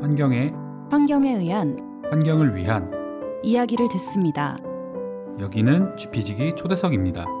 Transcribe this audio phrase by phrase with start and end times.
[0.00, 0.52] 환경에
[0.90, 1.76] 환경에 의한
[2.10, 2.90] 환경을 위한
[3.42, 4.56] 이야기를 듣습니다.
[5.38, 7.39] 여기는 GP지기 초대석입니다.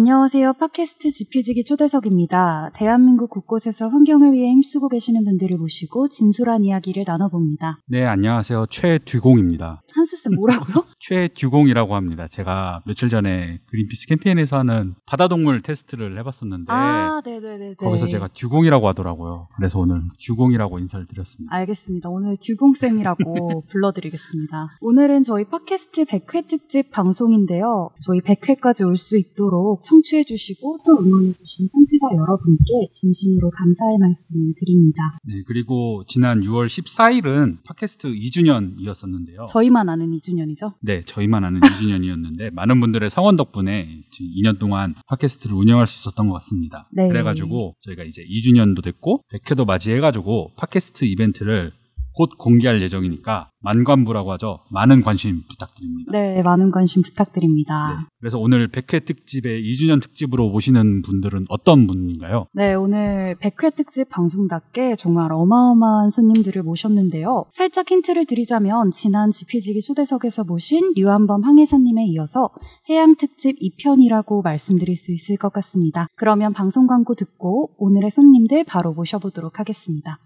[0.00, 0.52] 안녕하세요.
[0.52, 2.70] 팟캐스트 지피지기 초대석입니다.
[2.74, 7.78] 대한민국 곳곳에서 환경을 위해 힘쓰고 계시는 분들을 모시고 진솔한 이야기를 나눠봅니다.
[7.86, 8.66] 네, 안녕하세요.
[8.68, 9.80] 최듀공입니다.
[9.94, 10.84] 한스쌤 뭐라고요?
[11.00, 12.28] 최듀공이라고 합니다.
[12.28, 17.56] 제가 며칠 전에 그린피스 캠페인에서 하는 바다동물 테스트를 해봤었는데 아, 네네네.
[17.58, 17.74] 네.
[17.76, 19.48] 거기서 제가 듀공이라고 하더라고요.
[19.56, 21.54] 그래서 오늘 듀공이라고 인사를 드렸습니다.
[21.56, 22.10] 알겠습니다.
[22.10, 24.76] 오늘 듀공쌤이라고 불러드리겠습니다.
[24.82, 27.88] 오늘은 저희 팟캐스트 100회 특집 방송인데요.
[28.02, 34.52] 저희 100회까지 올 수 있도록 청취해 주시고 또 응원해 주신 청취자 여러분께 진심으로 감사의 말씀을
[34.58, 35.18] 드립니다.
[35.24, 39.46] 네, 그리고 지난 6월 14일은 팟캐스트 2주년이었었는데요.
[39.48, 40.74] 저희만 아는 2주년이죠?
[40.80, 46.28] 네, 저희만 아는 2주년이었는데 많은 분들의 성원 덕분에 지금 2년 동안 팟캐스트를 운영할 수 있었던
[46.28, 46.88] 것 같습니다.
[46.92, 47.08] 네.
[47.08, 51.72] 그래가지고 저희가 이제 2주년도 됐고 100회도 맞이해가지고 팟캐스트 이벤트를
[52.16, 54.60] 곧 공개할 예정이니까 만관부라고 하죠.
[54.70, 56.12] 많은 관심 부탁드립니다.
[56.12, 57.98] 네, 많은 관심 부탁드립니다.
[58.00, 62.46] 네, 그래서 오늘 100회 특집에 2주년 특집으로 모시는 분들은 어떤 분인가요?
[62.54, 67.44] 네, 오늘 100회 특집 방송답게 정말 어마어마한 손님들을 모셨는데요.
[67.52, 72.48] 살짝 힌트를 드리자면 지난 지피지기 초대석에서 모신 류한범 항해사님에 이어서
[72.88, 76.06] 해양 특집 2편이라고 말씀드릴 수 있을 것 같습니다.
[76.16, 80.18] 그러면 방송 광고 듣고 오늘의 손님들 바로 모셔보도록 하겠습니다.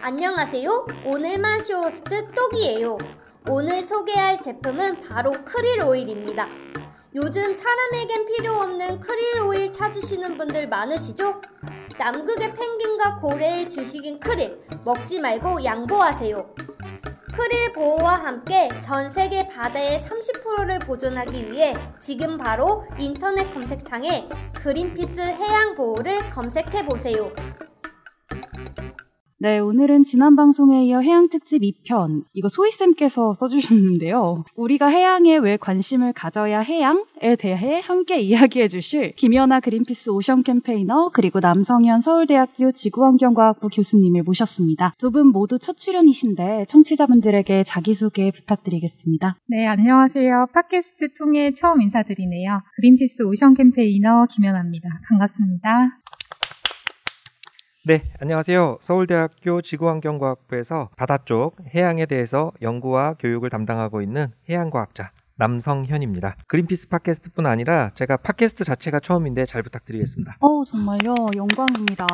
[0.00, 0.86] 안녕하세요.
[1.04, 2.96] 오늘만 쇼호스트 똑이에요.
[3.48, 6.48] 오늘 소개할 제품은 바로 크릴 오일입니다.
[7.14, 11.42] 요즘 사람에겐 필요 없는 크릴 오일 찾으시는 분들 많으시죠?
[11.98, 16.54] 남극의 펭귄과 고래의 주식인 크릴, 먹지 말고 양보하세요.
[17.34, 25.74] 크릴 보호와 함께 전 세계 바다의 30%를 보존하기 위해 지금 바로 인터넷 검색창에 그린피스 해양
[25.74, 27.30] 보호를 검색해 보세요.
[29.40, 34.42] 네, 오늘은 지난 방송에 이어 해양 특집 2편, 이거 소희 쌤께서 써주셨는데요.
[34.56, 41.38] 우리가 해양에 왜 관심을 가져야 해양에 대해 함께 이야기해 주실 김연아 그린피스 오션 캠페이너, 그리고
[41.38, 44.94] 남성현 서울대학교 지구환경과학부 교수님을 모셨습니다.
[44.98, 49.36] 두 분 모두 첫 출연이신데 청취자분들에게 자기소개 부탁드리겠습니다.
[49.46, 50.48] 네, 안녕하세요.
[50.52, 52.60] 팟캐스트 통해 처음 인사드리네요.
[52.74, 54.88] 그린피스 오션 캠페이너 김연아입니다.
[55.08, 56.00] 반갑습니다.
[57.88, 58.76] 네, 안녕하세요.
[58.82, 66.36] 서울대학교 지구환경과학부에서 바다 쪽 해양에 대해서 연구와 교육을 담당하고 있는 해양과학자 남성현입니다.
[66.48, 70.36] 그린피스 팟캐스트뿐 아니라 제가 팟캐스트 자체가 처음인데 잘 부탁드리겠습니다.
[70.40, 71.14] 어, 정말요.
[71.36, 72.06] 영광입니다.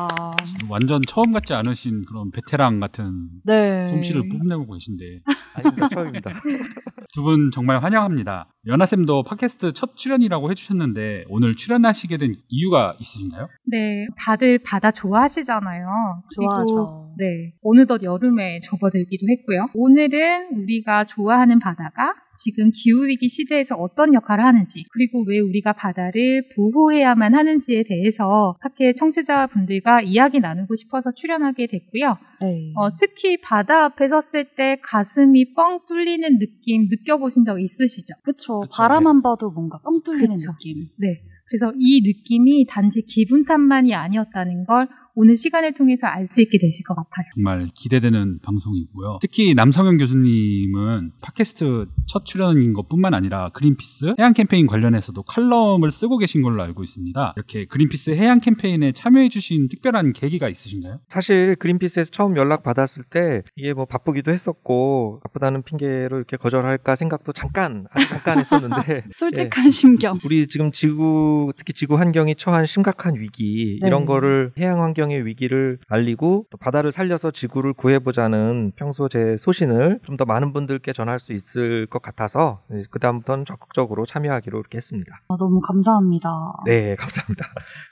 [0.69, 3.87] 완전 처음 같지 않으신 그런 베테랑 같은 네.
[3.87, 5.21] 솜씨를 뽐내고 계신데
[5.55, 5.89] 아닙니다.
[5.89, 6.31] 처음입니다.
[7.13, 8.49] 두 분 정말 환영합니다.
[8.67, 13.47] 연하쌤도 팟캐스트 첫 출연이라고 해주셨는데 오늘 출연하시게 된 이유가 있으신가요?
[13.71, 15.87] 네, 다들 바다 좋아하시잖아요.
[16.35, 17.13] 그리고 좋아하죠.
[17.17, 19.67] 네, 어느덧 여름에 접어들기도 했고요.
[19.75, 27.33] 오늘은 우리가 좋아하는 바다가 지금 기후위기 시대에서 어떤 역할을 하는지, 그리고 왜 우리가 바다를 보호해야만
[27.33, 32.17] 하는지에 대해서 학회 청취자분들과 이야기 나누고 싶어서 출연하게 됐고요.
[32.41, 32.71] 네.
[32.75, 38.15] 어, 특히 바다 앞에 섰을 때 가슴이 뻥 뚫리는 느낌 느껴보신 적 있으시죠?
[38.23, 38.59] 그쵸.
[38.61, 40.51] 그쵸, 바라만 봐도 뭔가 뻥 뚫리는 그쵸.
[40.51, 40.87] 느낌.
[40.97, 41.21] 네.
[41.47, 44.87] 그래서 이 느낌이 단지 기분 탓만이 아니었다는 걸
[45.17, 47.25] 오늘 시간을 통해서 알 수 있게 되실 것 같아요.
[47.35, 49.19] 정말 기대되는 방송이고요.
[49.21, 56.41] 특히 남성현 교수님은 팟캐스트 첫 출연인 것뿐만 아니라 그린피스 해양 캠페인 관련해서도 칼럼을 쓰고 계신
[56.41, 57.33] 걸로 알고 있습니다.
[57.37, 60.99] 이렇게 그린피스 해양 캠페인에 참여해 주신 특별한 계기가 있으신가요?
[61.07, 67.31] 사실 그린피스에서 처음 연락 받았을 때 이게 뭐 바쁘기도 했었고 바쁘다는 핑계로 이렇게 거절할까 생각도
[67.33, 70.19] 잠깐 아주 잠깐 했었는데 솔직한 심경.
[70.25, 73.87] 우리 지금 지구 특히 지구 환경이 처한 심각한 위기 네.
[73.87, 79.99] 이런 거를 해양 환경 의 위기를 알리고 또 바다를 살려서 지구를 구해보자는 평소 제 소신을
[80.03, 85.19] 좀 더 많은 분들께 전할 수 있을 것 같아서 그 다음부터는 적극적으로 참여하기로 이렇게 했습니다.
[85.27, 86.29] 아, 너무 감사합니다.
[86.65, 87.45] 네, 감사합니다.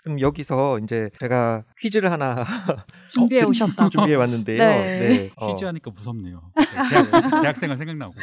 [0.04, 2.45] 그럼 여기서 이제 제가 퀴즈를 하나
[3.10, 3.89] 준비해 오셨다.
[3.89, 4.57] 준비해 왔는데요.
[4.57, 5.31] 네.
[5.36, 6.42] 어, 퀴즈 하니까 무섭네요.
[6.89, 8.13] 대학, 대학 생활 생각나고.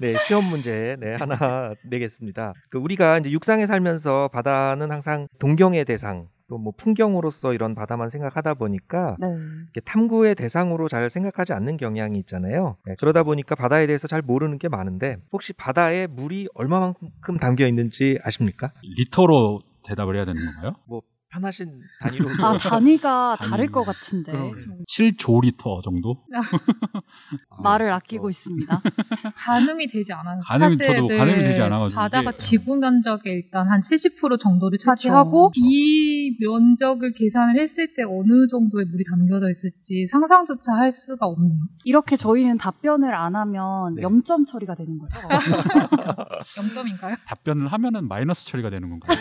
[0.00, 2.52] 네, 시험 문제 네, 하나 내겠습니다.
[2.70, 8.54] 그 우리가 이제 육상에 살면서 바다는 항상 동경의 대상 또 뭐 풍경으로서 이런 바다만 생각하다
[8.54, 9.80] 보니까 네.
[9.84, 12.76] 탐구의 대상으로 잘 생각하지 않는 경향이 있잖아요.
[12.84, 18.18] 네, 그러다 보니까 바다에 대해서 잘 모르는 게 많은데 혹시 바다에 물이 얼마만큼 담겨 있는지
[18.24, 18.72] 아십니까?
[18.82, 20.74] 리터로 대답을 해야 되는 건가요?
[20.86, 23.50] 뭐 편하신 단위로 아, 단위가 단위.
[23.50, 24.32] 다를 것 같은데.
[24.32, 24.52] 그럼
[24.88, 26.24] 7조 리터 정도?
[27.50, 28.80] 아, 말을 어, 아끼고 있습니다.
[29.36, 30.40] 가늠이 되지 않아요.
[30.42, 34.78] 가늠이 사실 저도 네, 가늠이 되지 않아가지고 바다가 이게- 지구 면적의 일단 한 70% 정도를
[34.78, 41.60] 차지하고 이 면적을 계산을 했을 때 어느 정도의 물이 담겨져 있을지 상상조차 할 수가 없네요.
[41.84, 44.02] 이렇게 저희는 답변을 안 하면 네.
[44.02, 45.18] 0점 처리가 되는 거죠.
[46.56, 47.16] 0점인가요?
[47.26, 49.18] 답변을 하면은 마이너스 처리가 되는 건가요?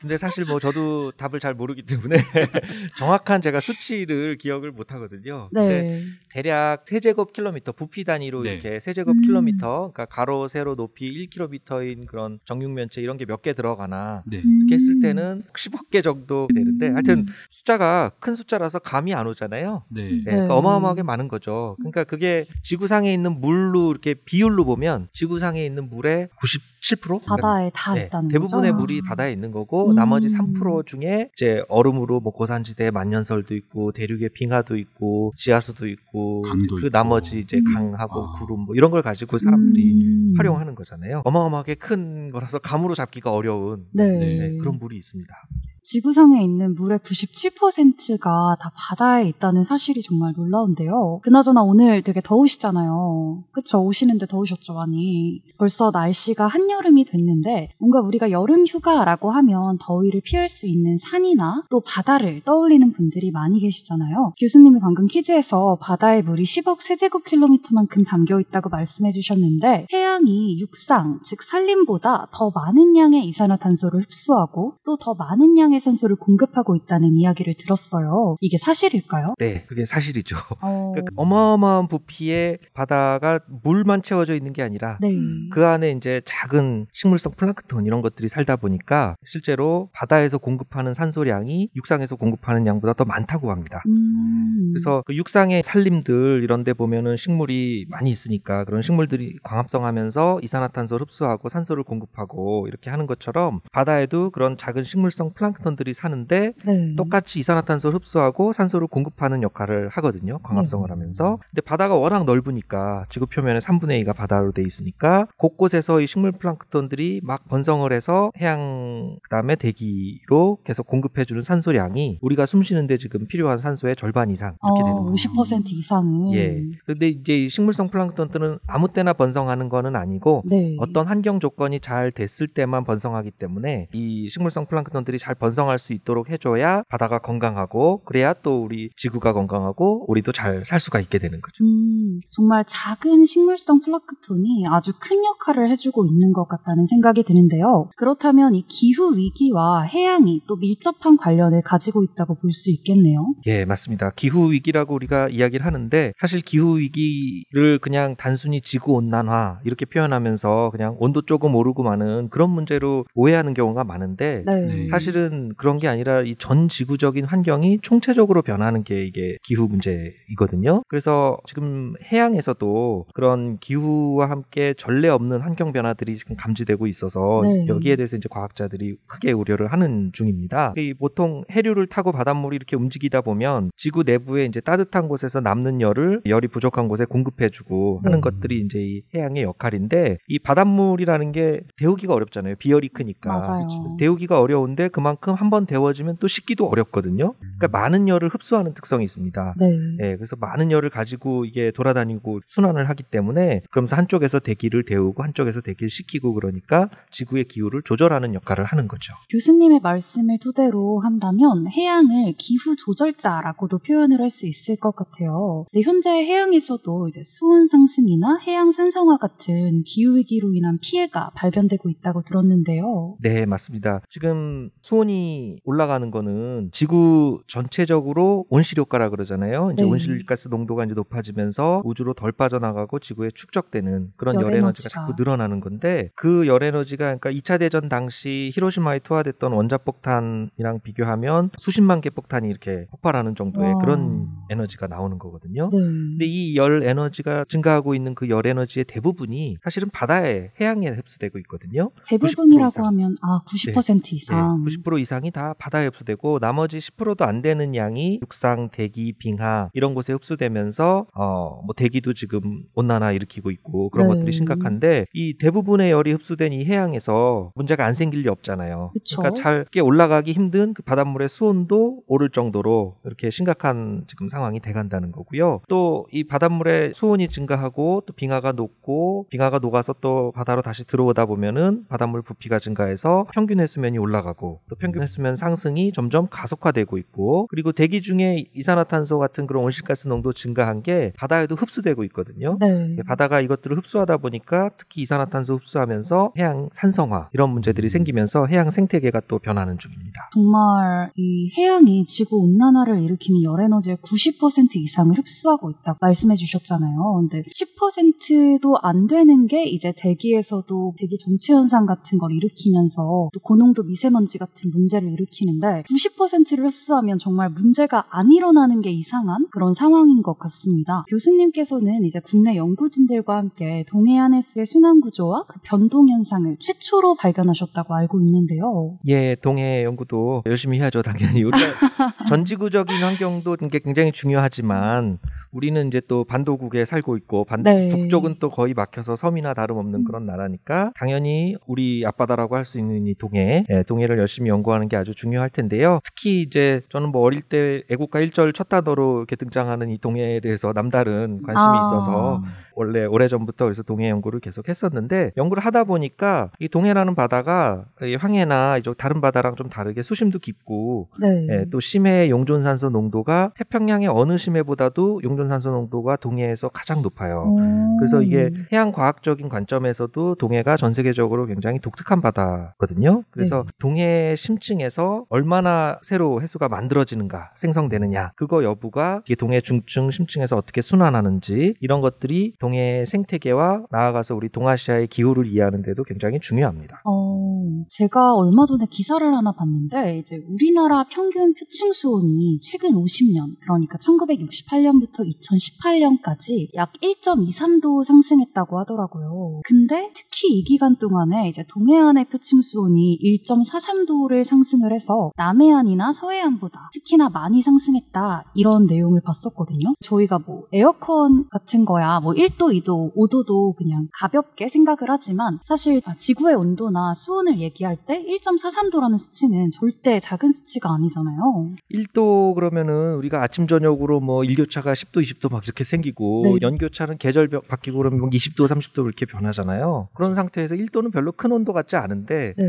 [0.00, 2.16] 근데 사실 뭐 저도 답을 잘 모르기 때문에
[2.98, 5.48] 정확한 제가 수치를 기억을 못 하거든요.
[5.52, 6.02] 근데 네.
[6.30, 8.52] 대략 세제곱킬로미터 부피 단위로 네.
[8.54, 14.36] 이렇게 세제곱킬로미터 그러니까 가로 세로 높이 1km인 그런 정육면체 이런 게 몇 개 들어가나 네.
[14.38, 16.94] 이렇게 했을 때는 10억 개 정도 되는데 음.
[16.94, 19.82] 하여튼 숫자가 큰 숫자라서 감이 안 오잖아요.
[19.88, 20.10] 네.
[20.10, 21.74] 네, 그러니까 어마어마하게 많은 거죠.
[21.78, 28.02] 그러니까 그게 지구상에 있는 물로 이렇게 비율로 보면 지구상에 있는 물의 97% 바다에 다 네,
[28.04, 28.80] 있다는 대부분의 거죠.
[28.80, 29.90] 물이 바다에 있는 거고 음.
[29.96, 31.01] 나머지 3% 중에
[31.34, 36.90] 이제 얼음으로 뭐 고산지대 만년설도 있고 대륙의 빙하도 있고 지하수도 있고 강도 그 있고.
[36.90, 37.74] 나머지 이제 음.
[37.74, 38.32] 강하고 아.
[38.32, 40.34] 구름 뭐 이런 걸 가지고 사람들이 음.
[40.36, 41.22] 활용하는 거잖아요.
[41.24, 44.06] 어마어마하게 큰 거라서 감으로 잡기가 어려운 네.
[44.18, 45.34] 네, 그런 물이 있습니다.
[45.82, 51.20] 지구상에 있는 물의 97%가 다 바다에 있다는 사실이 정말 놀라운데요.
[51.22, 53.44] 그나저나 오늘 되게 더우시잖아요.
[53.52, 53.82] 그쵸?
[53.82, 55.42] 오시는데 더우셨죠, 많이.
[55.58, 61.80] 벌써 날씨가 한여름이 됐는데 뭔가 우리가 여름 휴가라고 하면 더위를 피할 수 있는 산이나 또
[61.80, 64.34] 바다를 떠올리는 분들이 많이 계시잖아요.
[64.38, 72.28] 교수님이 방금 퀴즈에서 바다의 물이 10억 세제곱킬로미터만큼 담겨 있다고 말씀해 주셨는데 해양이 육상, 즉 산림보다
[72.32, 78.36] 더 많은 양의 이산화탄소를 흡수하고 또 더 많은 양의 산소를 공급하고 있다는 이야기를 들었어요.
[78.40, 79.34] 이게 사실일까요?
[79.38, 80.36] 네, 그게 사실이죠.
[80.60, 80.92] 어...
[80.94, 85.12] 그러니까 어마어마한 부피의 바다가 물만 채워져 있는 게 아니라 네.
[85.50, 92.16] 그 안에 이제 작은 식물성 플랑크톤 이런 것들이 살다 보니까 실제로 바다에서 공급하는 산소량이 육상에서
[92.16, 93.82] 공급하는 양보다 더 많다고 합니다.
[93.86, 94.72] 음...
[94.72, 101.48] 그래서 그 육상의 산림들 이런 데 보면은 식물이 많이 있으니까 그런 식물들이 광합성하면서 이산화탄소를 흡수하고
[101.48, 106.94] 산소를 공급하고 이렇게 하는 것처럼 바다에도 그런 작은 식물성 플랑크톤 들이 사는데 네.
[106.96, 110.38] 똑같이 이산화탄소를 흡수하고 산소를 공급하는 역할을 하거든요.
[110.42, 110.92] 광합성을 네.
[110.92, 111.38] 하면서.
[111.50, 117.20] 근데 바다가 워낙 넓으니까 지구 표면의 3분의 2가 바다로 돼 있으니까 곳곳에서 이 식물 플랑크톤들이
[117.22, 123.58] 막 번성을 해서 해양 그다음에 대기로 계속 공급해 주는 산소량이 우리가 숨 쉬는데 지금 필요한
[123.58, 125.14] 산소의 절반 이상 이렇게 되는 어, 거예요.
[125.14, 126.62] 50% 이상은 예.
[126.84, 130.76] 그런데 이제 이 식물성 플랑크톤들은 아무 때나 번성하는 거는 아니고 네.
[130.78, 135.92] 어떤 환경 조건이 잘 됐을 때만 번성하기 때문에 이 식물성 플랑크톤들이 잘 번성 할 수
[135.94, 141.40] 있도록 해줘야 바다가 건강하고 그래야 또 우리 지구가 건강하고 우리도 잘 살 수가 있게 되는
[141.40, 141.64] 거죠.
[141.64, 147.88] 음, 정말 작은 식물성 플라크톤이 아주 큰 역할을 해주고 있는 것 같다는 생각이 드는데요.
[147.96, 153.34] 그렇다면 이 기후 위기와 해양이 또 밀접한 관련을 가지고 있다고 볼 수 있겠네요.
[153.46, 154.10] 예, 맞습니다.
[154.14, 160.96] 기후 위기라고 우리가 이야기를 하는데 사실 기후 위기를 그냥 단순히 지구 온난화 이렇게 표현하면서 그냥
[161.00, 164.60] 온도 조금 오르고 마는 그런 문제로 오해하는 경우가 많은데 네.
[164.66, 164.86] 네.
[164.86, 170.82] 사실은 그런 게 아니라 이 전 지구적인 환경이 총체적으로 변하는 게 이게 기후 문제이거든요.
[170.88, 177.66] 그래서 지금 해양에서도 그런 기후와 함께 전례 없는 환경 변화들이 지금 감지되고 있어서 네.
[177.68, 180.74] 여기에 대해서 이제 과학자들이 크게 우려를 하는 중입니다.
[180.76, 186.22] 이 보통 해류를 타고 바닷물이 이렇게 움직이다 보면 지구 내부에 이제 따뜻한 곳에서 남는 열을
[186.26, 188.20] 열이 부족한 곳에 공급해주고 하는 네.
[188.20, 192.56] 것들이 이제 이 해양의 역할인데 이 바닷물이라는 게 데우기가 어렵잖아요.
[192.56, 193.28] 비열이 크니까.
[193.38, 193.66] 맞아요.
[193.98, 197.34] 데우기가 어려운데 그만큼 한 번 데워지면 또 식기도 어렵거든요.
[197.38, 199.54] 그러니까 많은 열을 흡수하는 특성이 있습니다.
[199.58, 199.66] 네.
[200.00, 205.60] 예, 그래서 많은 열을 가지고 이게 돌아다니고 순환을 하기 때문에 그러면서 한쪽에서 대기를 데우고 한쪽에서
[205.60, 209.12] 대기를 식히고 그러니까 지구의 기후를 조절하는 역할을 하는 거죠.
[209.30, 215.66] 교수님의 말씀을 토대로 한다면 해양을 기후 조절자라고도 표현을 할 수 있을 것 같아요.
[215.84, 223.16] 현재 해양에서도 이제 수온 상승이나 해양 산성화 같은 기후 위기로 인한 피해가 발견되고 있다고 들었는데요.
[223.20, 224.00] 네, 맞습니다.
[224.08, 225.21] 지금 수온이
[225.64, 229.70] 올라가는 거는 지구 전체적으로 온실 효과라 그러잖아요.
[229.72, 229.88] 이제 네.
[229.90, 234.88] 온실가스 농도가 이제 높아지면서 우주로 덜 빠져나가고 지구에 축적되는 그런 열열 에너지가 에너지가.
[234.88, 241.50] 자꾸 늘어나는 건데 그 열 에너지가 그러니까 2차 대전 당시 히로시마에 투하됐던 원자 폭탄이랑 비교하면
[241.56, 243.78] 수십만 개 폭탄이 이렇게 폭발하는 정도의 와.
[243.80, 245.70] 그런 에너지가 나오는 거거든요.
[245.72, 245.78] 네.
[245.78, 251.90] 근데 이 열 에너지가 증가하고 있는 그 열 에너지의 대부분이 사실은 바다에 해양에 흡수되고 있거든요.
[252.08, 252.86] 90% 대부분이라고.
[252.86, 254.64] 하면 아 90% 네, 이상.
[254.64, 259.94] 90% 이상 이 다 바다에 흡수되고 나머지 10%도 안안 되는 양이 육상, 대기, 빙하 이런
[259.94, 264.14] 곳에 흡수되면서 어, 뭐 대기도 지금 온난화 일으키고 있고 그런 네.
[264.14, 268.90] 것들이 심각한데 이 대부분의 열이 흡수된 이 해양에서 문제가 안 생길 리 없잖아요.
[268.92, 269.16] 그쵸.
[269.22, 275.12] 그러니까 잘 이렇게 올라가기 힘든 그 바닷물의 수온도 오를 정도로 이렇게 심각한 지금 상황이 돼간다는
[275.12, 275.60] 거고요.
[275.68, 281.86] 또 이 바닷물의 수온이 증가하고 또 빙하가 녹고 빙하가 녹아서 또 바다로 다시 들어오다 보면은
[281.88, 288.02] 바닷물 부피가 증가해서 평균 해수면이 올라가고 또 평균 해수면 상승이 점점 가속화되고 있고 그리고 대기
[288.02, 292.56] 중에 이산화탄소 같은 그런 온실가스 농도 증가한 게 바다에도 흡수되고 있거든요.
[292.60, 292.96] 네.
[293.06, 299.38] 바다가 이것들을 흡수하다 보니까 특히 이산화탄소 흡수하면서 해양 산성화 이런 문제들이 생기면서 해양 생태계가 또
[299.38, 300.30] 변하는 중입니다.
[300.34, 307.28] 정말 이 해양이 지구 온난화를 일으키는 열 에너지의 90% 이상을 흡수하고 있다고 말씀해 주셨잖아요.
[307.28, 313.84] 근데 10%도 안 되는 게 이제 대기에서도 대기 정체 현상 같은 걸 일으키면서 또 고농도
[313.84, 320.22] 미세먼지 같은 문제 를 일으키는데 90%를 흡수하면 정말 문제가 안 일어나는 게 이상한 그런 상황인
[320.22, 321.04] 것 같습니다.
[321.08, 328.20] 교수님께서는 이제 국내 연구진들과 함께 동해안 해수의 순환 구조와 그 변동 현상을 최초로 발견하셨다고 알고
[328.20, 328.98] 있는데요.
[329.06, 331.42] 예, 동해 연구도 열심히 해야죠, 당연히.
[331.42, 331.58] 우리가
[332.28, 335.18] 전지구적인 환경도 굉장히 중요하지만
[335.52, 337.88] 우리는 이제 또 반도국에 살고 있고 반, 네.
[337.88, 343.14] 북쪽은 또 거의 막혀서 섬이나 다름없는 그런 나라니까 당연히 우리 앞바다라고 할 수 있는 이
[343.16, 345.98] 동해, 예, 동해를 열심히 연구하는 게 아주 중요할 텐데요.
[346.04, 350.72] 특히 이제 저는 뭐 어릴 때 애국가 1절 첫 단어로 이렇게 등장하는 이 동해에 대해서
[350.72, 351.80] 남다른 관심이 아.
[351.80, 352.42] 있어서
[352.74, 358.78] 원래 오래전부터 그래서 동해 연구를 계속 했었는데 연구를 하다 보니까 이 동해라는 바다가 이 황해나
[358.78, 361.46] 이쪽 다른 바다랑 좀 다르게 수심도 깊고 네.
[361.50, 367.54] 예, 또 심해 용존산소 농도가 태평양의 어느 심해보다도 용존산소 농도가 동해에서 가장 높아요.
[367.58, 367.96] 음.
[367.98, 373.24] 그래서 이게 해양 과학적인 관점에서도 동해가 전 세계적으로 굉장히 독특한 바다거든요.
[373.30, 373.72] 그래서 네.
[373.78, 381.74] 동해 심층에서 얼마나 새로 해수가 만들어지는가, 생성되느냐, 그거 여부가 이게 동해 중층, 심층에서 어떻게 순환하는지
[381.80, 387.02] 이런 것들이 동해 생태계와 나아가서 우리 동아시아의 기후를 이해하는 데도 굉장히 중요합니다.
[387.04, 393.98] 어, 제가 얼마 전에 기사를 하나 봤는데, 이제 우리나라 평균 표층 수온이 최근 50년, 그러니까
[393.98, 399.62] 1968년부터 2018년까지 약 1.23도 상승했다고 하더라고요.
[399.64, 407.28] 근데 특히 이 기간 동안에 이제 동해안의 표층 수온이 1.43도를 상승을 해서 남해안이나 서해안보다 특히나
[407.28, 409.94] 많이 상승했다, 이런 내용을 봤었거든요.
[409.98, 416.00] 저희가 뭐 에어컨 같은 거야, 뭐 1 도, 2도, 5도도 그냥 가볍게 생각을 하지만 사실
[416.16, 421.74] 지구의 온도나 수온을 얘기할 때 1.43도라는 수치는 절대 작은 수치가 아니잖아요.
[421.92, 426.58] 1도 그러면은 우리가 아침 저녁으로 뭐 일교차가 10도, 20도 막 이렇게 생기고 네.
[426.66, 430.08] 연교차는 계절 바- 바뀌고 그러면 뭐 20도, 30도 이렇게 변하잖아요.
[430.14, 432.64] 그런 상태에서 1도는 별로 큰 온도 같지 않은데 네.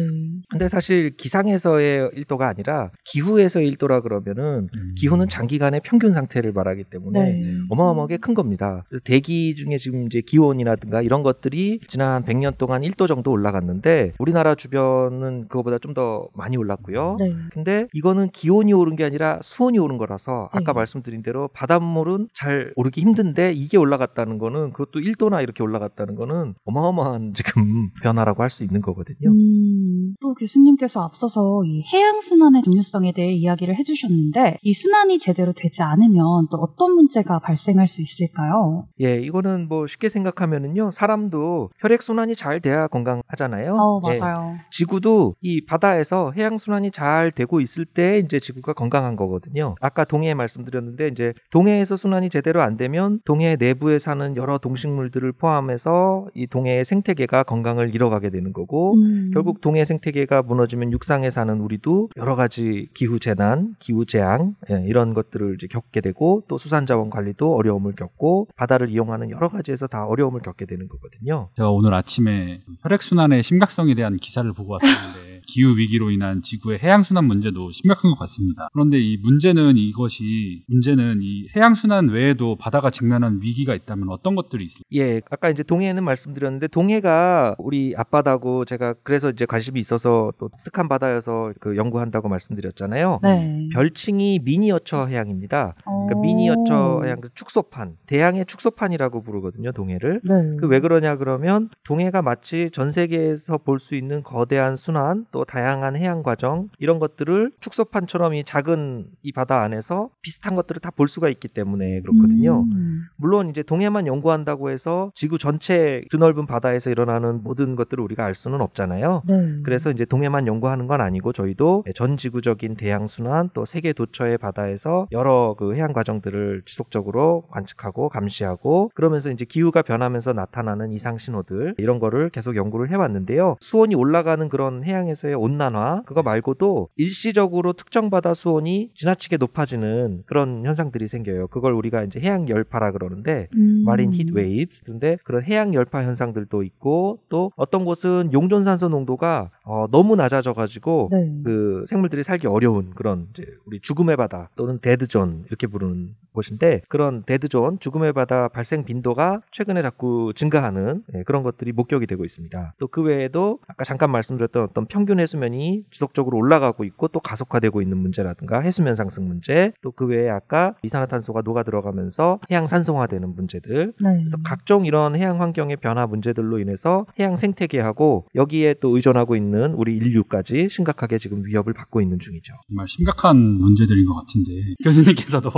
[0.49, 4.95] 근데 사실 기상에서의 1도가 아니라 기후에서의 1도라 그러면은 음.
[4.97, 7.43] 기후는 장기간의 평균 상태를 말하기 때문에 네.
[7.69, 8.83] 어마어마하게 큰 겁니다.
[8.89, 14.13] 그래서 대기 중에 지금 이제 기온이라든가 이런 것들이 지난 한 100년 동안 1도 정도 올라갔는데
[14.20, 17.18] 우리나라 주변은 그거보다 좀 더 많이 올랐고요.
[17.20, 17.36] 네.
[17.51, 20.74] 근데 이거는 기온이 오른 게 아니라 수온이 오른 거라서 아까 네.
[20.74, 27.34] 말씀드린 대로 바닷물은 잘 오르기 힘든데 이게 올라갔다는 거는 그것도 1도나 이렇게 올라갔다는 거는 어마어마한
[27.36, 29.30] 지금 변화라고 할 수 있는 거거든요.
[29.30, 35.82] 음, 또 교수님께서 앞서서 이 해양 순환의 중요성에 대해 이야기를 해주셨는데 이 순환이 제대로 되지
[35.82, 38.86] 않으면 또 어떤 문제가 발생할 수 있을까요?
[39.01, 40.91] 예, 이거는 뭐 쉽게 생각하면은요.
[40.91, 43.75] 사람도 혈액 순환이 잘 돼야 건강하잖아요.
[43.75, 44.20] 어, 예.
[44.20, 44.58] 맞아요.
[44.72, 49.75] 지구도 이 바다에서 해양 순환이 잘 되고 있을 때 이제 지구가 건강한 거거든요.
[49.82, 56.27] 아까 동해 말씀드렸는데 이제 동해에서 순환이 제대로 안 되면 동해 내부에 사는 여러 동식물들을 포함해서
[56.34, 59.32] 이 동해의 생태계가 건강을 잃어가게 되는 거고 음.
[59.34, 64.83] 결국 동해 생 태계가 무너지면 육상에 사는 우리도 여러 가지 기후 재난, 기후 재앙 예,
[64.86, 70.05] 이런 것들을 이제 겪게 되고 또 수산자원 관리도 어려움을 겪고 바다를 이용하는 여러 가지에서 다
[70.05, 71.50] 어려움을 겪게 되는 거거든요.
[71.55, 77.03] 제가 오늘 아침에 혈액 순환의 심각성에 대한 기사를 보고 왔었는데 기후 위기로 인한 지구의 해양
[77.03, 78.67] 순환 문제도 심각한 것 같습니다.
[78.73, 84.65] 그런데 이 문제는 이것이 문제는 이 해양 순환 외에도 바다가 직면한 위기가 있다면 어떤 것들이
[84.65, 84.83] 있을까요?
[84.93, 90.88] 예, 아까 이제 동해는 말씀드렸는데 동해가 우리 앞바다고 제가 그래서 이제 관심이 있어서 또 독특한
[90.89, 93.19] 바다여서 그 연구한다고 말씀드렸잖아요.
[93.23, 93.69] 네.
[93.73, 95.75] 별칭이 미니어처 해양입니다.
[95.85, 96.05] 어.
[96.07, 100.21] 그러니까 미니어처 그냥 그 축소판, 대양의 축소판이라고 부르거든요, 동해를.
[100.23, 100.55] 네.
[100.59, 106.23] 그왜 그러냐 그러면 동해가 마치 전 세계에서 볼 수 있는 거대한 순환 또 다양한 해양
[106.23, 111.47] 과정 이런 것들을 축소판처럼 이 작은 이 바다 안에서 비슷한 것들을 다 볼 수가 있기
[111.47, 112.61] 때문에 그렇거든요.
[112.71, 113.01] 음.
[113.15, 118.61] 물론 이제 동해만 연구한다고 해서 지구 전체 드넓은 바다에서 일어나는 모든 것들을 우리가 알 수는
[118.61, 119.23] 없잖아요.
[119.25, 119.59] 네.
[119.63, 125.07] 그래서 이제 동해만 연구하는 건 아니고 저희도 전 지구적인 대양 순환 또 세계 도처의 바다에서
[125.11, 131.97] 여러 그 해양 과정들을 지속적으로 관측하고 감시하고 그러면서 이제 기후가 변하면서 나타나는 이상 신호들 이런
[131.99, 133.55] 거를 계속 연구를 해왔는데요.
[133.59, 141.08] 수온이 올라가는 그런 해양에서의 온난화 그거 말고도 일시적으로 특정 바다 수온이 지나치게 높아지는 그런 현상들이
[141.08, 141.48] 생겨요.
[141.48, 143.84] 그걸 우리가 이제 해양 열파라 그러는데 음.
[143.86, 149.51] marine heat waves 그런데 그런 해양 열파 현상들도 있고 또 어떤 곳은 용존 산소 농도가
[149.65, 151.42] 어, 너무 낮아져 가지고 네.
[151.44, 156.82] 그 생물들이 살기 어려운 그런 이제 우리 죽음의 바다 또는 dead zone 이렇게 부르는 곳인데
[156.88, 162.24] 그런 dead zone 죽음의 바다 발생 빈도가 최근에 자꾸 증가하는 예, 그런 것들이 목격이 되고
[162.24, 162.75] 있습니다.
[162.80, 167.98] 또 그 외에도 아까 잠깐 말씀드렸던 어떤 평균 해수면이 지속적으로 올라가고 있고 또 가속화되고 있는
[167.98, 174.17] 문제라든가 해수면 상승 문제 또 그 외에 아까 이산화탄소가 녹아 들어가면서 해양 산성화되는 문제들 네.
[174.17, 179.96] 그래서 각종 이런 해양 환경의 변화 문제들로 인해서 해양 생태계하고 여기에 또 의존하고 있는 우리
[179.96, 182.53] 인류까지 심각하게 지금 위협을 받고 있는 중이죠.
[182.67, 185.51] 정말 심각한 문제들인 것 같은데 교수님께서도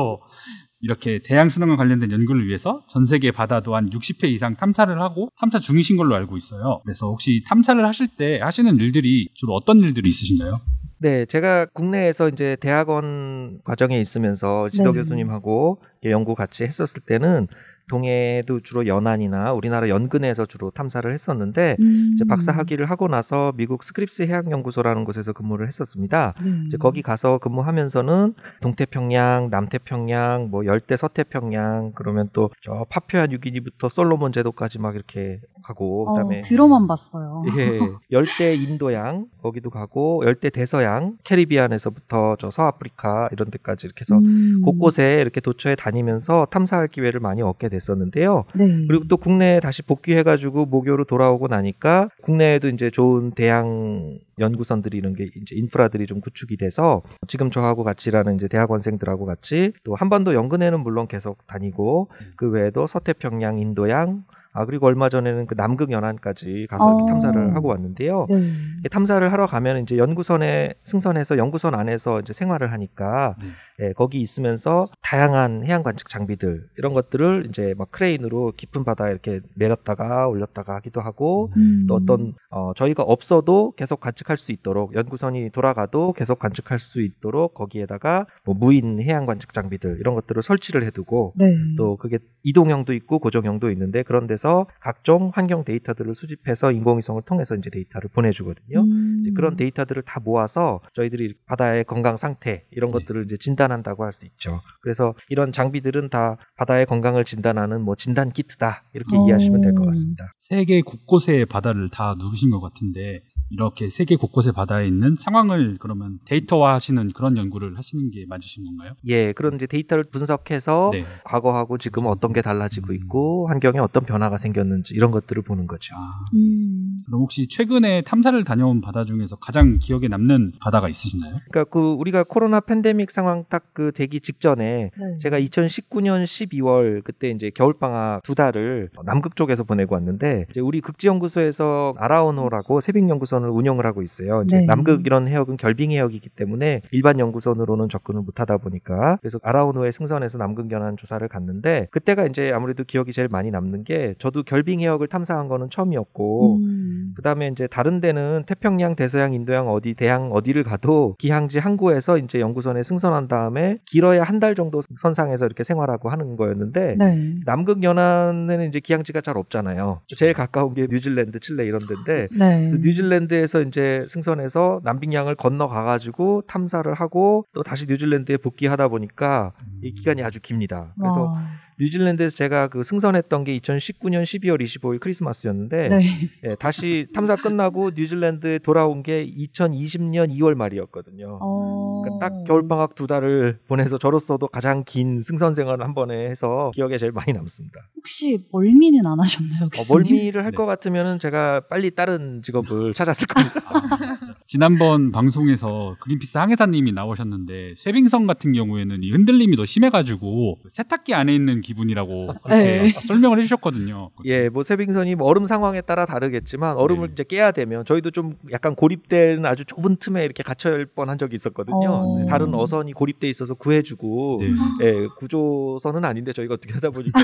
[0.85, 5.59] 이렇게 대양 순환과 관련된 연구를 위해서 전 세계 바다도 한 60회 이상 탐사를 하고 탐사
[5.59, 6.81] 중이신 걸로 알고 있어요.
[6.85, 10.61] 그래서 혹시 탐사를 하실 때 하시는 일들이 주로 어떤 일들이 있으신가요?
[10.99, 14.99] 네, 제가 국내에서 이제 대학원 과정에 있으면서 지도 네.
[14.99, 17.47] 교수님하고 연구 같이 했었을 때는
[17.89, 22.11] 동해도 주로 연안이나 우리나라 연근해에서 주로 탐사를 했었는데 음.
[22.15, 26.33] 이제 박사 학위를 하고 나서 미국 스크립스 해양 연구소라는 곳에서 근무를 했었습니다.
[26.43, 26.51] 네.
[26.67, 34.31] 이제 거기 가서 근무하면서는 동태평양, 남태평양, 뭐 열대 서태평양, 그러면 또 저 파푸아 뉴기니부터 솔로몬
[34.31, 37.43] 제도까지 막 이렇게 가고 그다음에 어, 들어만 봤어요.
[37.57, 37.79] 예,
[38.11, 44.61] 열대 인도양 거기도 가고 열대 대서양 캐리비안에서부터 저 서아프리카 이런 데까지 이렇게 해서 음.
[44.63, 48.45] 곳곳에 이렇게 도처에 다니면서 탐사할 기회를 많이 얻게 됐 었는데요.
[48.55, 48.85] 네.
[48.87, 55.29] 그리고 또 국내에 다시 복귀해가지고 모교로 돌아오고 나니까 국내에도 이제 좋은 대양 연구선들이 이런 게
[55.41, 60.79] 이제 인프라들이 좀 구축이 돼서 지금 저하고 같이 일하는 이제 대학원생들하고 같이 또 한반도 연근에는
[60.81, 64.23] 물론 계속 다니고 그 외에도 서태평양, 인도양
[64.55, 67.05] 아 그리고 얼마 전에는 그 남극 연안까지 가서 어.
[67.05, 68.25] 탐사를 하고 왔는데요.
[68.29, 68.53] 네.
[68.89, 73.47] 탐사를 하러 가면 이제 연구선에 승선해서 연구선 안에서 이제 생활을 하니까 네.
[73.87, 79.41] 예, 거기 있으면서 다양한 해양 관측 장비들 이런 것들을 이제 막 크레인으로 깊은 바다에 이렇게
[79.55, 81.85] 내렸다가 올렸다가 하기도 하고 음.
[81.89, 87.53] 또 어떤 어, 저희가 없어도 계속 관측할 수 있도록 연구선이 돌아가도 계속 관측할 수 있도록
[87.55, 91.57] 거기에다가 뭐 무인 해양 관측 장비들 이런 것들을 설치를 해두고 네.
[91.77, 94.44] 또 그게 이동형도 있고 고정형도 있는데 그런 데서
[94.79, 98.79] 각종 환경 데이터들을 수집해서 인공위성을 통해서 이제 데이터를 보내주거든요.
[98.81, 99.21] 음.
[99.21, 102.99] 이제 그런 데이터들을 다 모아서 저희들이 바다의 건강 상태 이런 네.
[102.99, 104.61] 것들을 이제 진단한다고 할 수 있죠.
[104.81, 109.25] 그래서 이런 장비들은 다 바다의 건강을 진단하는 뭐 진단 키트다 이렇게 어.
[109.25, 110.31] 이해하시면 될 것 같습니다.
[110.39, 116.73] 세계 곳곳의 바다를 다 누르신 것 같은데 이렇게 세계 곳곳의 바다에 있는 상황을 그러면 데이터화
[116.73, 118.93] 하시는 그런 연구를 하시는 게 맞으신 건가요?
[119.07, 121.05] 예, 그런 이제 데이터를 분석해서 네.
[121.23, 122.95] 과거하고 지금 어떤 게 달라지고 음.
[122.95, 125.95] 있고 환경에 어떤 변화가 생겼는지 이런 것들을 보는 거죠.
[125.95, 127.03] 아, 음.
[127.05, 131.39] 그럼 혹시 최근에 탐사를 다녀온 바다 중에서 가장 기억에 남는 바다가 있으신가요?
[131.51, 135.17] 그러니까 그 우리가 코로나 팬데믹 상황 딱 그 되기 직전에 네.
[135.19, 140.79] 제가 2019년 12월 그때 이제 겨울 방학 두 달을 남극 쪽에서 보내고 왔는데 이제 우리
[140.79, 144.43] 극지연구소에서 아라오노라고 세빙연구 선을 운영을 하고 있어요.
[144.45, 144.65] 이제 네.
[144.65, 150.71] 남극 이런 해역은 결빙 해역이기 때문에 일반 연구선으로는 접근을 못하다 보니까 그래서 아라오노에 승선해서 남극
[150.71, 155.47] 연안 조사를 갔는데 그때가 이제 아무래도 기억이 제일 많이 남는 게 저도 결빙 해역을 탐사한
[155.47, 157.13] 거는 처음이었고 음.
[157.15, 162.83] 그다음에 이제 다른 데는 태평양, 대서양, 인도양 어디 대양 어디를 가도 기항지 항구에서 이제 연구선에
[162.83, 167.35] 승선한 다음에 길어야 한 달 정도 선상에서 이렇게 생활하고 하는 거였는데 네.
[167.45, 170.01] 남극 연안에는 이제 기항지가 잘 없잖아요.
[170.17, 172.57] 제일 가까운 게 뉴질랜드, 칠레 이런 데인데 네.
[172.57, 179.53] 그래서 뉴질랜드 에서 이제 승선해서 남빙양을 건너가 가지고 탐사를 하고 또 다시 뉴질랜드에 복귀하다 보니까
[179.81, 180.93] 이 기간이 아주 깁니다.
[180.99, 181.64] 그래서 와.
[181.79, 186.29] 뉴질랜드에서 제가 그 승선했던 게 2019년 12월 25일 크리스마스였는데 네.
[186.43, 191.39] 예, 다시 탐사 끝나고 뉴질랜드에 돌아온 게 2020년 2월 말이었거든요.
[191.41, 192.01] 어...
[192.03, 196.71] 그러니까 딱 겨울 방학 두 달을 보내서 저로서도 가장 긴 승선 생활을 한 번에 해서
[196.73, 197.81] 기억에 제일 많이 남습니다.
[197.97, 199.65] 혹시 멀미는 안 하셨나요?
[199.65, 200.03] 어, 교수님?
[200.03, 200.55] 멀미를 할 네.
[200.55, 203.61] 것 같으면은 제가 빨리 다른 직업을 찾았을 겁니다.
[203.65, 204.35] 아.
[204.47, 211.61] 지난번 방송에서 그린피스 항해사님이 나오셨는데 쇠빙성 같은 경우에는 이 흔들림이 더 심해가지고 세탁기 안에 있는
[211.65, 212.93] 기분이라고 그렇게 네.
[213.05, 214.11] 설명을 해주셨거든요.
[214.25, 217.11] 예, 뭐 세빙선이 뭐 얼음 상황에 따라 다르겠지만 얼음을 네.
[217.13, 221.89] 이제 깨야 되면 저희도 좀 약간 고립된 아주 좁은 틈에 이렇게 갇혀일 뻔한 적이 있었거든요.
[221.89, 222.25] 어.
[222.27, 224.47] 다른 어선이 고립돼 있어서 구해주고 네.
[224.85, 227.19] 예, 구조선은 아닌데 저희가 어떻게 하다 보니까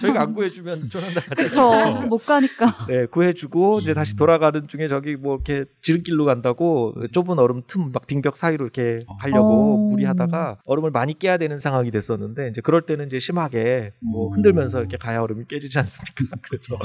[0.00, 0.88] 저희가 안 구해주면
[1.36, 1.70] 그쵸.
[1.70, 2.06] 가잖아요.
[2.08, 2.86] 못 가니까.
[2.88, 3.94] 네, 구해주고 이제 음.
[3.94, 8.96] 다시 돌아가는 중에 저기 뭐 이렇게 지름길로 간다고 좁은 얼음 틈 막 빙벽 사이로 이렇게
[9.20, 9.76] 가려고 어.
[9.90, 14.34] 무리하다가 얼음을 많이 깨야 되는 상황이 됐었는데 이제 그럴 때는 이제 심하게 뭐 음.
[14.34, 16.36] 흔들면서 이렇게 가야 얼음이 깨지지 않습니까?
[16.42, 16.76] 그래서